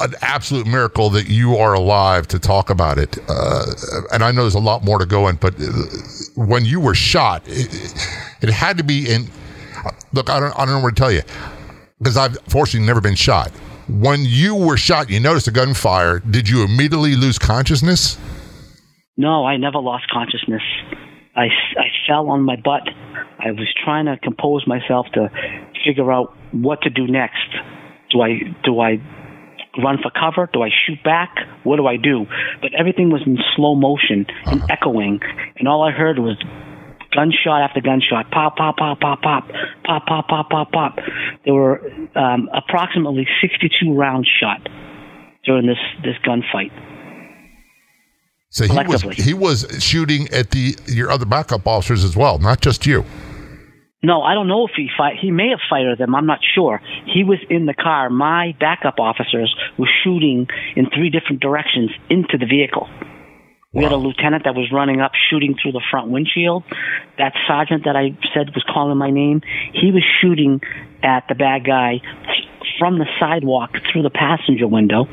[0.00, 3.18] an absolute miracle that you are alive to talk about it.
[3.28, 3.64] Uh,
[4.12, 5.64] and I know there's a lot more to go in, but uh,
[6.34, 7.94] when you were shot, it,
[8.42, 9.28] it had to be in.
[10.12, 11.22] Look, I don't, I don't know what to tell you
[12.02, 13.52] because I've fortunately never been shot.
[13.88, 16.18] When you were shot, you noticed a gunfire.
[16.18, 18.18] Did you immediately lose consciousness?
[19.16, 20.62] No, I never lost consciousness.
[21.36, 22.82] I, I fell on my butt.
[23.38, 25.30] I was trying to compose myself to
[25.84, 27.48] figure out what to do next.
[28.10, 28.98] Do I do I
[29.82, 30.48] run for cover?
[30.52, 31.34] Do I shoot back?
[31.64, 32.26] What do I do?
[32.60, 34.66] But everything was in slow motion and uh-huh.
[34.70, 35.20] echoing,
[35.56, 36.36] and all I heard was
[37.14, 39.48] gunshot after gunshot, pop, pop, pop, pop, pop,
[39.84, 40.98] pop, pop, pop, pop, pop.
[41.44, 41.80] There were
[42.14, 44.68] um, approximately 62 rounds shot
[45.44, 46.72] during this this gunfight.
[48.50, 52.60] So he was he was shooting at the your other backup officers as well, not
[52.60, 53.04] just you.
[54.04, 55.16] No, I don't know if he fight.
[55.20, 56.14] He may have fired them.
[56.14, 56.82] I'm not sure.
[57.06, 58.10] He was in the car.
[58.10, 62.88] My backup officers were shooting in three different directions into the vehicle.
[63.72, 66.64] We had a lieutenant that was running up, shooting through the front windshield.
[67.18, 69.40] That sergeant that I said was calling my name,
[69.72, 70.60] he was shooting
[71.02, 72.00] at the bad guy
[72.78, 75.06] from the sidewalk through the passenger window.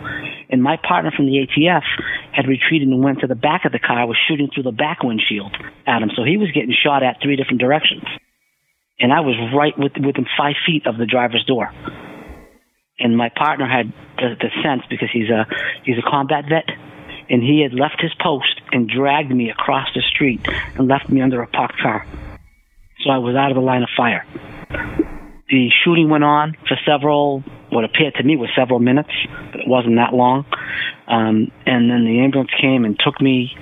[0.49, 1.83] And my partner from the ATF
[2.33, 5.03] had retreated and went to the back of the car, was shooting through the back
[5.03, 5.55] windshield
[5.87, 6.09] at him.
[6.15, 8.03] So he was getting shot at three different directions
[8.99, 11.71] and I was right with, within five feet of the driver's door.
[12.99, 15.47] And my partner had the, the sense because he's a
[15.85, 16.67] he's a combat vet,
[17.29, 21.21] and he had left his post and dragged me across the street and left me
[21.21, 22.05] under a parked car.
[23.03, 24.25] So I was out of the line of fire.
[25.49, 29.11] The shooting went on for several, what appeared to me was several minutes,
[29.51, 30.45] but it wasn't that long.
[31.07, 33.57] Um, and then the ambulance came and took me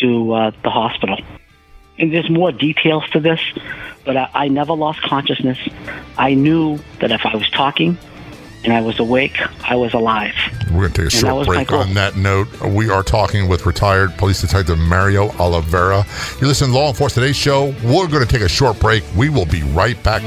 [0.00, 1.18] to uh, the hospital.
[1.98, 3.40] And there's more details to this,
[4.04, 5.58] but I, I never lost consciousness.
[6.16, 7.98] I knew that if I was talking,
[8.64, 9.38] and I was awake.
[9.62, 10.34] I was alive.
[10.70, 12.48] We're going to take a short break on that note.
[12.62, 16.04] We are talking with retired police detective Mario Oliveira.
[16.40, 17.74] You listen to Law Enforcement Today's show.
[17.84, 19.04] We're going to take a short break.
[19.16, 20.22] We will be right back.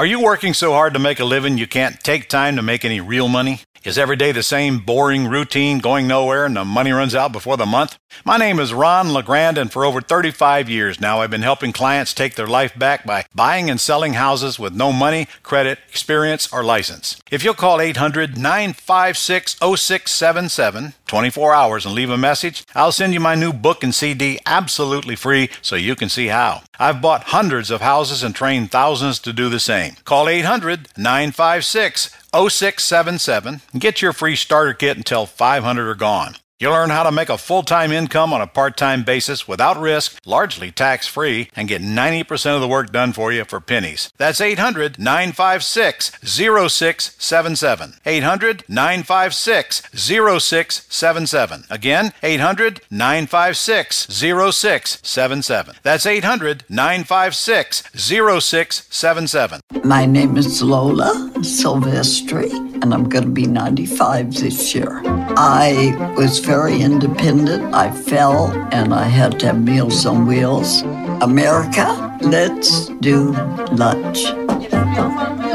[0.00, 2.86] Are you working so hard to make a living you can't take time to make
[2.86, 3.60] any real money?
[3.84, 7.58] Is every day the same boring routine going nowhere and the money runs out before
[7.58, 7.98] the month?
[8.24, 12.14] My name is Ron LeGrand, and for over 35 years now, I've been helping clients
[12.14, 16.64] take their life back by buying and selling houses with no money, credit, experience, or
[16.64, 17.20] license.
[17.30, 23.18] If you'll call 800 956 0677 24 hours and leave a message, I'll send you
[23.18, 26.62] my new book and CD absolutely free so you can see how.
[26.78, 29.96] I've bought hundreds of houses and trained thousands to do the same.
[30.04, 36.36] Call 800 956 0677 and get your free starter kit until 500 are gone.
[36.60, 39.80] You'll learn how to make a full time income on a part time basis without
[39.80, 44.12] risk, largely tax free, and get 90% of the work done for you for pennies.
[44.18, 47.94] That's 800 956 0677.
[48.04, 51.64] 800 956 0677.
[51.70, 55.76] Again, 800 956 0677.
[55.82, 59.60] That's 800 956 0677.
[59.82, 62.52] My name is Lola Silvestri,
[62.82, 65.00] and I'm going to be 95 this year.
[65.38, 67.72] I was very independent.
[67.72, 70.82] I fell and I had to have Meals on Wheels.
[71.22, 73.30] America, let's do
[73.70, 74.24] lunch.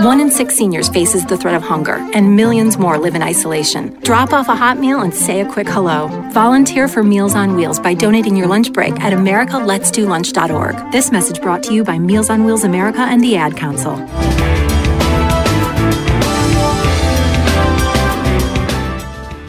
[0.05, 3.99] One in six seniors faces the threat of hunger, and millions more live in isolation.
[4.03, 6.07] Drop off a hot meal and say a quick hello.
[6.31, 10.91] Volunteer for Meals on Wheels by donating your lunch break at americaletsdolunch.org.
[10.93, 13.97] This message brought to you by Meals on Wheels America and the Ad Council.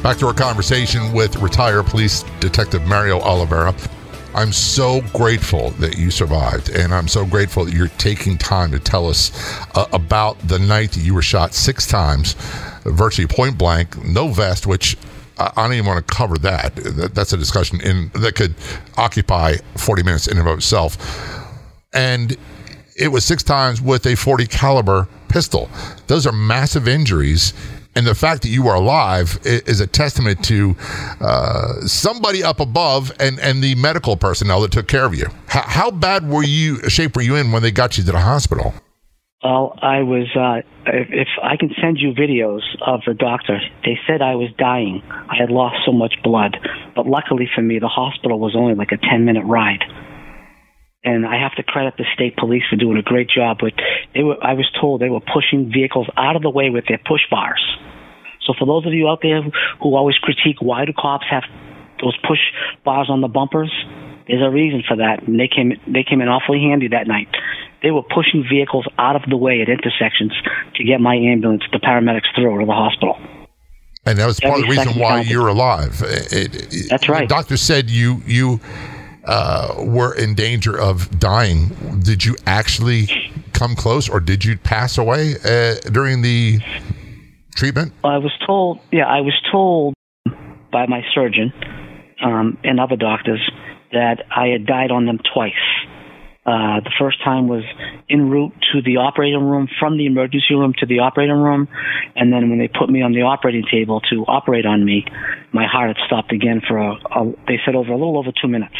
[0.06, 3.74] Back to our conversation with retired police detective Mario Oliveira.
[4.36, 8.78] I'm so grateful that you survived, and I'm so grateful that you're taking time to
[8.78, 9.32] tell us
[9.74, 12.34] uh, about the night that you were shot six times,
[12.84, 14.96] virtually point blank, no vest, which
[15.38, 16.76] I don't even want to cover that.
[16.76, 18.54] That- That's a discussion in that could
[18.96, 20.96] occupy 40 minutes in and of itself.
[21.92, 22.36] And
[22.94, 25.68] it was six times with a 40 caliber pistol.
[26.06, 27.54] Those are massive injuries.
[27.96, 30.76] And the fact that you are alive is a testament to
[31.20, 35.26] uh, somebody up above and, and the medical personnel that took care of you.
[35.46, 38.20] How, how bad were you, shape were you in when they got you to the
[38.20, 38.74] hospital?
[39.42, 40.26] Well, I was.
[40.34, 44.50] Uh, if, if I can send you videos of the doctor, they said I was
[44.58, 45.02] dying.
[45.08, 46.56] I had lost so much blood,
[46.96, 49.84] but luckily for me, the hospital was only like a ten-minute ride.
[51.06, 53.58] And I have to credit the state police for doing a great job.
[53.60, 53.74] But
[54.12, 54.36] they were.
[54.42, 57.62] I was told they were pushing vehicles out of the way with their push bars.
[58.44, 59.40] So for those of you out there
[59.80, 61.44] who always critique why do cops have
[62.02, 62.40] those push
[62.84, 63.72] bars on the bumpers,
[64.26, 67.28] there's a reason for that, and they came they came in awfully handy that night.
[67.82, 70.32] They were pushing vehicles out of the way at intersections
[70.74, 73.16] to get my ambulance, the paramedics through to the hospital.
[74.04, 76.02] And that was part of the reason why you're alive.
[76.04, 77.28] It- it- That's right.
[77.28, 78.60] The doctor said you you
[79.26, 81.68] uh, were in danger of dying.
[82.00, 83.08] Did you actually
[83.52, 86.60] come close, or did you pass away uh, during the
[87.54, 87.92] treatment?
[88.04, 89.94] I was told, yeah, I was told
[90.72, 91.52] by my surgeon
[92.22, 93.40] um, and other doctors
[93.92, 95.52] that I had died on them twice.
[96.44, 97.64] Uh, the first time was
[98.08, 101.66] en route to the operating room, from the emergency room to the operating room,
[102.14, 105.04] and then when they put me on the operating table to operate on me,
[105.52, 108.46] my heart had stopped again for a, a they said over a little over two
[108.46, 108.76] minutes.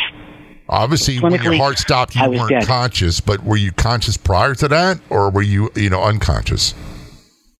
[0.68, 2.66] Obviously, when your heart stopped, you weren't dead.
[2.66, 3.20] conscious.
[3.20, 6.74] But were you conscious prior to that, or were you, you know, unconscious?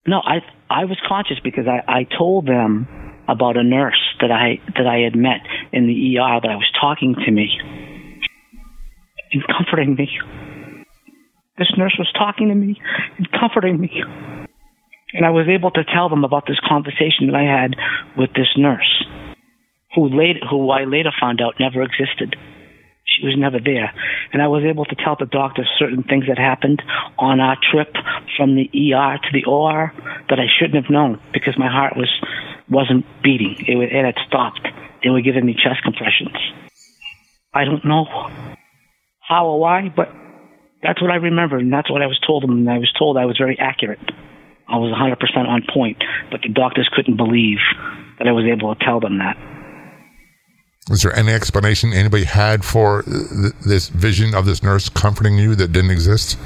[0.07, 2.89] No, I I was conscious because I, I told them
[3.29, 5.41] about a nurse that I that I had met
[5.73, 7.49] in the ER that I was talking to me
[9.33, 10.09] and comforting me.
[11.59, 12.81] This nurse was talking to me
[13.19, 13.91] and comforting me.
[15.13, 17.77] And I was able to tell them about this conversation that I had
[18.19, 19.07] with this nurse,
[19.95, 22.37] who later, who I later found out never existed.
[23.07, 23.93] She was never there.
[24.33, 26.83] And I was able to tell the doctor certain things that happened
[27.19, 27.95] on our trip
[28.37, 29.93] from the ER to the OR
[30.29, 32.11] that I shouldn't have known because my heart was
[32.69, 33.57] wasn't beating.
[33.61, 34.67] It, it had stopped.
[35.03, 36.37] They were giving me chest compressions.
[37.55, 38.07] I don't know
[39.21, 40.09] how or why, but
[40.83, 42.45] that's what I remember, and that's what I was told.
[42.45, 44.01] And I was told I was very accurate.
[44.69, 47.59] I was 100% on point, but the doctors couldn't believe
[48.19, 49.56] that I was able to tell them that.
[50.91, 55.57] Is there any explanation anybody had for th- this vision of this nurse comforting you
[55.57, 56.39] that didn't exist?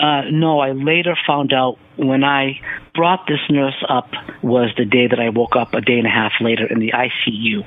[0.00, 2.60] Uh, no, I later found out when I
[2.94, 4.08] brought this nurse up
[4.42, 6.92] was the day that I woke up a day and a half later in the
[6.92, 7.66] ICU.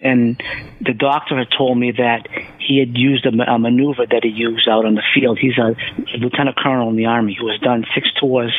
[0.00, 0.42] And
[0.80, 2.28] the doctor had told me that
[2.58, 5.38] he had used a, a maneuver that he used out on the field.
[5.38, 5.76] He's a,
[6.14, 8.52] a lieutenant colonel in the Army who has done six tours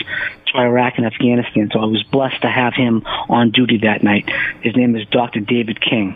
[0.52, 1.70] to Iraq and Afghanistan.
[1.72, 4.30] So I was blessed to have him on duty that night.
[4.62, 5.40] His name is Dr.
[5.40, 6.16] David King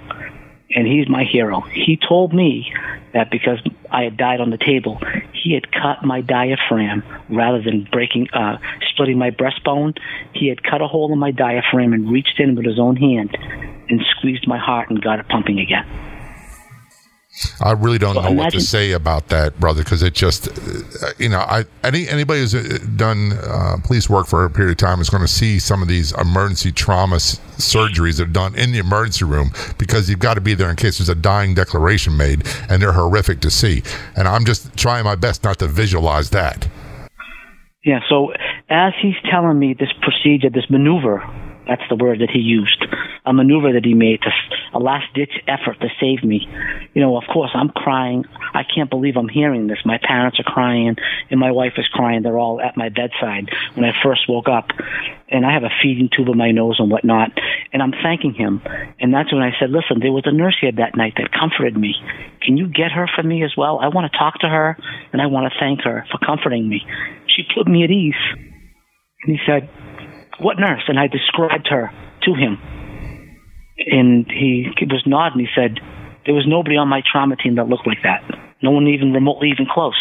[0.75, 1.61] and he's my hero.
[1.61, 2.71] He told me
[3.13, 3.59] that because
[3.89, 4.99] I had died on the table,
[5.33, 8.57] he had cut my diaphragm rather than breaking, uh,
[8.91, 9.97] splitting my breastbone.
[10.33, 13.37] He had cut a hole in my diaphragm and reached in with his own hand
[13.89, 15.85] and squeezed my heart and got it pumping again.
[17.59, 21.29] I really don't know what to say about that, brother, because it just, uh, you
[21.29, 24.99] know, I any anybody who's uh, done uh, police work for a period of time
[24.99, 28.71] is going to see some of these emergency trauma s- surgeries that are done in
[28.71, 32.15] the emergency room because you've got to be there in case there's a dying declaration
[32.17, 33.83] made, and they're horrific to see.
[34.15, 36.67] And I'm just trying my best not to visualize that.
[37.83, 37.99] Yeah.
[38.09, 38.33] So
[38.69, 41.23] as he's telling me this procedure, this maneuver
[41.67, 42.83] that's the word that he used.
[43.25, 44.31] A maneuver that he made, to,
[44.73, 46.47] a last ditch effort to save me.
[46.93, 48.25] You know, of course, I'm crying.
[48.53, 49.77] I can't believe I'm hearing this.
[49.85, 50.95] My parents are crying,
[51.29, 52.23] and my wife is crying.
[52.23, 54.69] They're all at my bedside when I first woke up.
[55.29, 57.31] And I have a feeding tube in my nose and whatnot.
[57.71, 58.61] And I'm thanking him.
[58.99, 61.77] And that's when I said, listen, there was a nurse here that night that comforted
[61.77, 61.95] me.
[62.41, 63.79] Can you get her for me as well?
[63.79, 64.75] I want to talk to her,
[65.13, 66.81] and I want to thank her for comforting me.
[67.27, 68.15] She put me at ease.
[69.23, 69.69] And he said,
[70.39, 70.83] what nurse?
[70.87, 71.91] And I described her
[72.23, 72.57] to him.
[73.77, 75.39] And he, was nodding.
[75.39, 75.79] He said,
[76.25, 78.23] there was nobody on my trauma team that looked like that.
[78.61, 79.97] No one even remotely even close.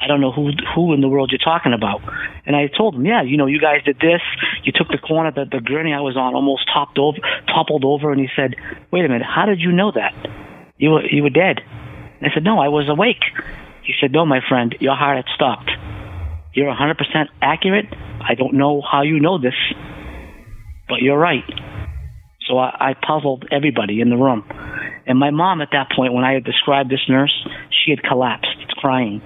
[0.00, 2.00] I don't know who who in the world you're talking about.
[2.44, 4.20] And I told him, yeah, you know, you guys did this.
[4.62, 8.10] You took the corner that the gurney I was on almost topped over, toppled over.
[8.10, 8.54] And he said,
[8.90, 10.12] wait a minute, how did you know that?
[10.76, 11.60] You were you were dead.
[12.20, 13.22] And I said, no, I was awake.
[13.82, 15.70] He said, no, my friend, your heart had stopped.
[16.54, 16.96] You're 100%
[17.42, 17.86] accurate.
[18.26, 19.54] I don't know how you know this,
[20.88, 21.44] but you're right.
[22.48, 24.44] So I, I puzzled everybody in the room.
[25.06, 28.76] And my mom, at that point, when I had described this nurse, she had collapsed,
[28.78, 29.20] crying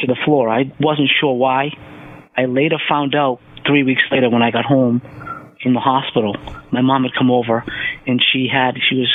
[0.00, 0.48] to the floor.
[0.48, 1.70] I wasn't sure why.
[2.36, 5.00] I later found out three weeks later when I got home
[5.62, 6.36] from the hospital.
[6.70, 7.64] My mom had come over,
[8.06, 9.12] and she had she was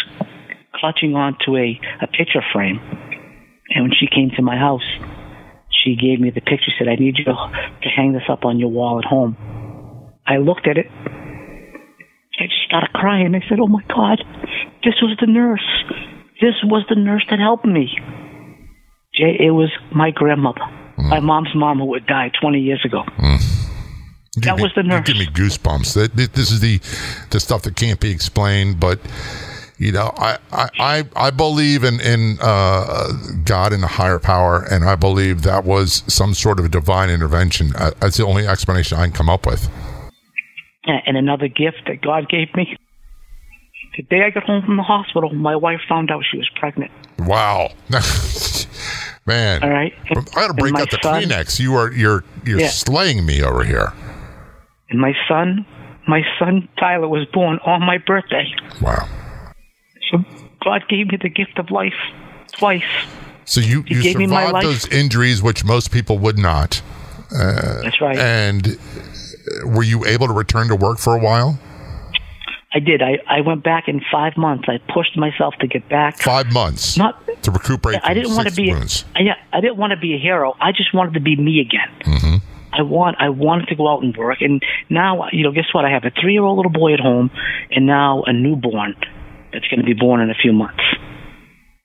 [0.75, 2.79] clutching onto a a picture frame.
[3.69, 4.83] And when she came to my house,
[5.83, 6.71] she gave me the picture.
[6.77, 7.35] Said, "I need you to,
[7.95, 9.35] hang this up on your wall at home."
[10.25, 10.87] I looked at it.
[12.39, 13.35] I just started crying.
[13.35, 14.23] I said, "Oh my God,
[14.83, 15.67] this was the nurse.
[16.41, 17.89] This was the nurse that helped me."
[19.13, 20.61] Jay, it was my grandmother,
[20.97, 21.09] mm.
[21.09, 23.03] my mom's mom, who had died 20 years ago.
[23.17, 23.61] Mm.
[24.37, 25.05] That me, was the nurse.
[25.05, 26.15] give me goosebumps.
[26.15, 26.79] This is the
[27.31, 28.99] the stuff that can't be explained, but
[29.81, 33.13] you know, I, I, I believe in, in uh,
[33.43, 37.75] God and a higher power, and I believe that was some sort of divine intervention.
[37.75, 39.71] Uh, that's the only explanation I can come up with.
[40.85, 42.77] And another gift that God gave me.
[43.97, 46.91] The day I got home from the hospital, my wife found out she was pregnant.
[47.17, 47.71] Wow.
[49.25, 49.63] Man.
[49.63, 49.93] All right.
[50.11, 51.59] And, I got to break out the son, Kleenex.
[51.59, 52.67] You are you're you're yeah.
[52.67, 53.93] slaying me over here.
[54.91, 55.65] And my son,
[56.07, 58.45] my son Tyler was born on my birthday.
[58.79, 59.07] Wow.
[60.11, 60.23] So
[60.63, 61.93] God gave me the gift of life
[62.51, 62.83] twice.
[63.45, 66.81] So you, you survived those injuries, which most people would not.
[67.33, 68.17] Uh, That's right.
[68.17, 68.77] And
[69.65, 71.59] were you able to return to work for a while?
[72.73, 73.01] I did.
[73.01, 74.65] I, I went back in five months.
[74.69, 76.19] I pushed myself to get back.
[76.19, 76.97] Five months.
[76.97, 77.99] Not to recuperate.
[78.03, 78.71] I didn't want to be.
[78.71, 79.03] Wounds.
[79.15, 80.55] A, I, I didn't want to be a hero.
[80.61, 81.89] I just wanted to be me again.
[82.01, 82.35] Mm-hmm.
[82.73, 83.17] I want.
[83.19, 84.41] I wanted to go out and work.
[84.41, 85.83] And now, you know, guess what?
[85.83, 87.29] I have a three-year-old little boy at home,
[87.71, 88.95] and now a newborn
[89.53, 90.83] that's going to be born in a few months.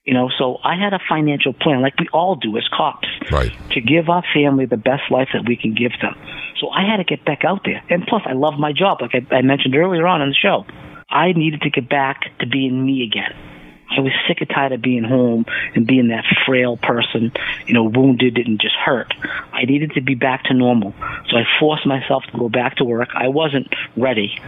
[0.03, 3.51] You know, so I had a financial plan, like we all do as cops, right.
[3.71, 6.15] to give our family the best life that we can give them.
[6.61, 9.11] So I had to get back out there, and plus, I love my job, like
[9.13, 10.65] I, I mentioned earlier on in the show.
[11.09, 13.35] I needed to get back to being me again.
[13.89, 15.45] I was sick and tired of being home
[15.75, 17.31] and being that frail person,
[17.65, 19.13] you know, wounded and just hurt.
[19.53, 20.93] I needed to be back to normal.
[21.29, 23.09] So I forced myself to go back to work.
[23.13, 24.39] I wasn't ready,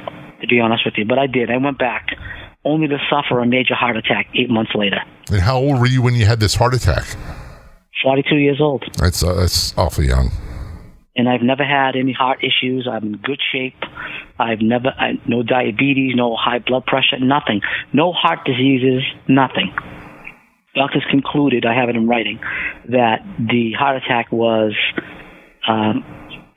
[0.41, 1.49] to be honest with you, but I did.
[1.49, 2.07] I went back
[2.69, 5.01] only to suffer a major heart attack eight months later.
[5.31, 7.05] And how old were you when you had this heart attack?
[8.03, 8.83] 42 years old.
[8.97, 10.31] That's, uh, that's awfully young.
[11.15, 12.87] And I've never had any heart issues.
[12.89, 13.75] I'm in good shape.
[14.39, 17.61] I've never, I, no diabetes, no high blood pressure, nothing.
[17.91, 19.73] No heart diseases, nothing.
[20.75, 22.39] Doctors concluded, I have it in writing,
[22.87, 24.73] that the heart attack was
[25.67, 26.05] um,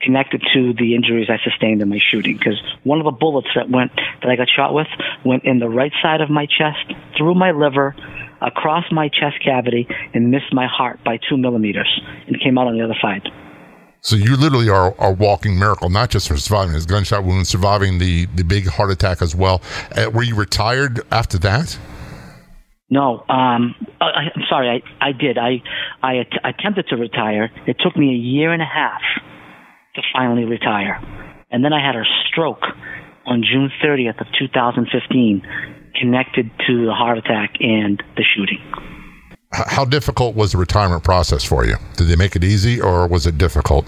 [0.03, 3.71] connected to the injuries I sustained in my shooting because one of the bullets that
[3.71, 4.89] went that I got shot with
[5.25, 7.95] went in the right side of my chest, through my liver,
[8.41, 12.77] across my chest cavity, and missed my heart by two millimeters and came out on
[12.77, 13.23] the other side.
[14.01, 17.99] So you literally are a walking miracle, not just for surviving his gunshot wound, surviving
[17.99, 19.63] the, the big heart attack as well.
[19.97, 21.79] Uh, were you retired after that?
[22.91, 24.83] No, um, I, I'm sorry.
[25.01, 25.39] I, I did.
[25.39, 25.63] I
[26.03, 27.51] I att- attempted to retire.
[27.67, 29.01] It took me a year and a half
[29.95, 31.01] to finally retire,
[31.51, 32.63] and then I had a stroke
[33.27, 35.43] on June 30th of 2015,
[36.01, 38.61] connected to the heart attack and the shooting.
[39.53, 41.77] How difficult was the retirement process for you?
[41.97, 43.87] Did they make it easy or was it difficult?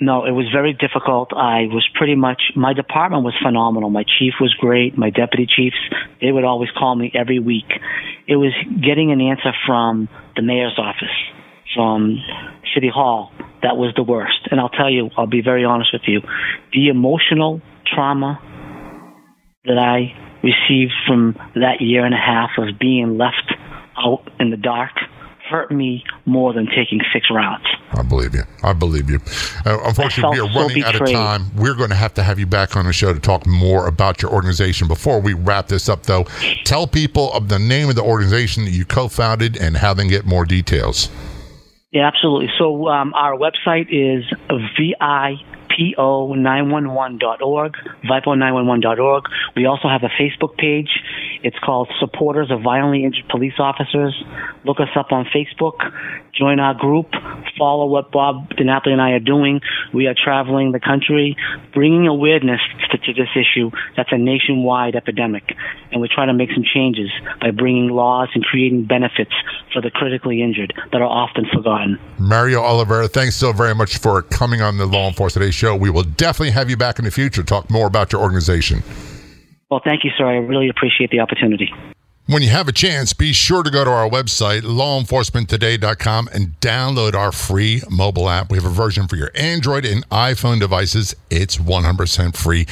[0.00, 1.32] No, it was very difficult.
[1.32, 3.90] I was pretty much, my department was phenomenal.
[3.90, 4.96] My chief was great.
[4.96, 5.76] My deputy chiefs,
[6.20, 7.70] they would always call me every week.
[8.26, 8.52] It was
[8.82, 11.14] getting an answer from the mayor's office,
[11.74, 12.18] from
[12.74, 13.32] City Hall.
[13.62, 14.48] That was the worst.
[14.50, 16.20] And I'll tell you, I'll be very honest with you.
[16.72, 18.40] The emotional trauma
[19.64, 23.52] that I received from that year and a half of being left
[23.98, 24.92] out in the dark
[25.50, 27.66] hurt me more than taking six rounds.
[27.92, 28.44] I believe you.
[28.62, 29.18] I believe you.
[29.66, 31.54] Uh, unfortunately, we are so running out of time.
[31.56, 34.22] We're going to have to have you back on the show to talk more about
[34.22, 34.86] your organization.
[34.86, 36.24] Before we wrap this up, though,
[36.64, 40.10] tell people of the name of the organization that you co-founded and how they can
[40.10, 41.10] get more details.
[41.92, 42.50] Yeah, absolutely.
[42.58, 44.24] So um, our website is
[45.80, 47.72] vipo911.org,
[48.04, 49.24] vipo911.org.
[49.56, 50.90] We also have a Facebook page.
[51.42, 54.14] It's called Supporters of Violently Injured Police Officers.
[54.64, 55.78] Look us up on Facebook.
[56.34, 57.06] Join our group.
[57.58, 59.60] Follow what Bob DiNapoli and I are doing.
[59.92, 61.36] We are traveling the country,
[61.74, 62.60] bringing awareness
[62.90, 65.42] to, to this issue that's a nationwide epidemic.
[65.90, 67.10] And we're trying to make some changes
[67.40, 69.32] by bringing laws and creating benefits
[69.72, 71.98] for the critically injured that are often forgotten.
[72.18, 75.69] Mario Oliveira, thanks so very much for coming on the Law Enforcement Today show.
[75.76, 78.82] We will definitely have you back in the future to talk more about your organization.
[79.70, 80.26] Well, thank you, sir.
[80.26, 81.72] I really appreciate the opportunity.
[82.26, 87.14] When you have a chance, be sure to go to our website, lawenforcementtoday.com, and download
[87.14, 88.50] our free mobile app.
[88.50, 91.16] We have a version for your Android and iPhone devices.
[91.28, 92.66] It's 100% free.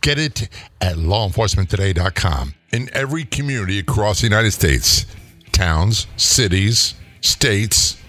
[0.00, 0.48] Get it
[0.80, 2.54] at lawenforcementtoday.com.
[2.72, 5.06] In every community across the United States,
[5.50, 8.00] towns, cities, states,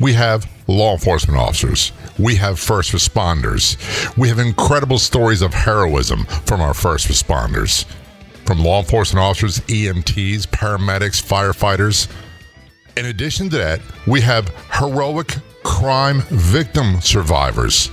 [0.00, 1.92] we have law enforcement officers.
[2.18, 3.76] We have first responders.
[4.16, 7.86] We have incredible stories of heroism from our first responders.
[8.44, 12.08] From law enforcement officers, EMTs, paramedics, firefighters.
[12.96, 17.90] In addition to that, we have heroic crime victim survivors.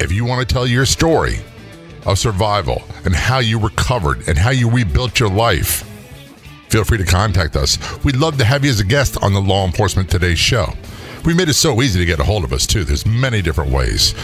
[0.00, 1.40] If you want to tell your story
[2.06, 5.82] of survival and how you recovered and how you rebuilt your life,
[6.68, 7.78] feel free to contact us.
[8.04, 10.72] We'd love to have you as a guest on the Law Enforcement Today show.
[11.24, 12.84] We made it so easy to get a hold of us, too.
[12.84, 14.14] There's many different ways.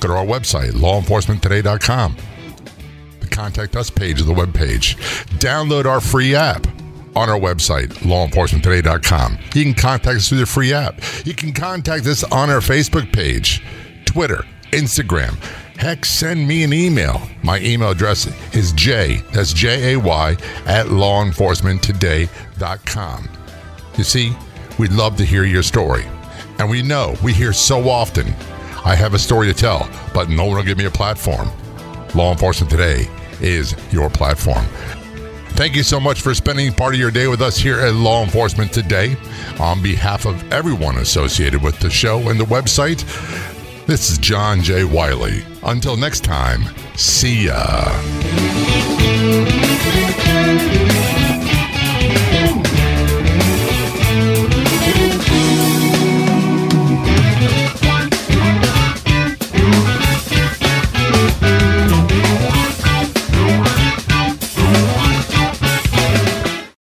[0.00, 2.16] Go to our website, lawenforcementtoday.com.
[3.20, 4.96] The contact us page of the webpage.
[5.38, 6.66] Download our free app
[7.16, 9.38] on our website, lawenforcementtoday.com.
[9.54, 11.00] You can contact us through the free app.
[11.24, 13.62] You can contact us on our Facebook page,
[14.04, 15.36] Twitter, Instagram.
[15.76, 17.20] Heck, send me an email.
[17.42, 23.28] My email address is J, that's J A Y, at lawenforcementtoday.com.
[23.96, 24.32] You see,
[24.78, 26.04] we'd love to hear your story.
[26.58, 28.26] And we know, we hear so often,
[28.84, 31.50] I have a story to tell, but no one will give me a platform.
[32.14, 33.08] Law Enforcement Today
[33.40, 34.64] is your platform.
[35.54, 38.24] Thank you so much for spending part of your day with us here at Law
[38.24, 39.16] Enforcement Today.
[39.60, 43.04] On behalf of everyone associated with the show and the website,
[43.86, 44.84] this is John J.
[44.84, 45.44] Wiley.
[45.62, 46.64] Until next time,
[46.96, 47.92] see ya.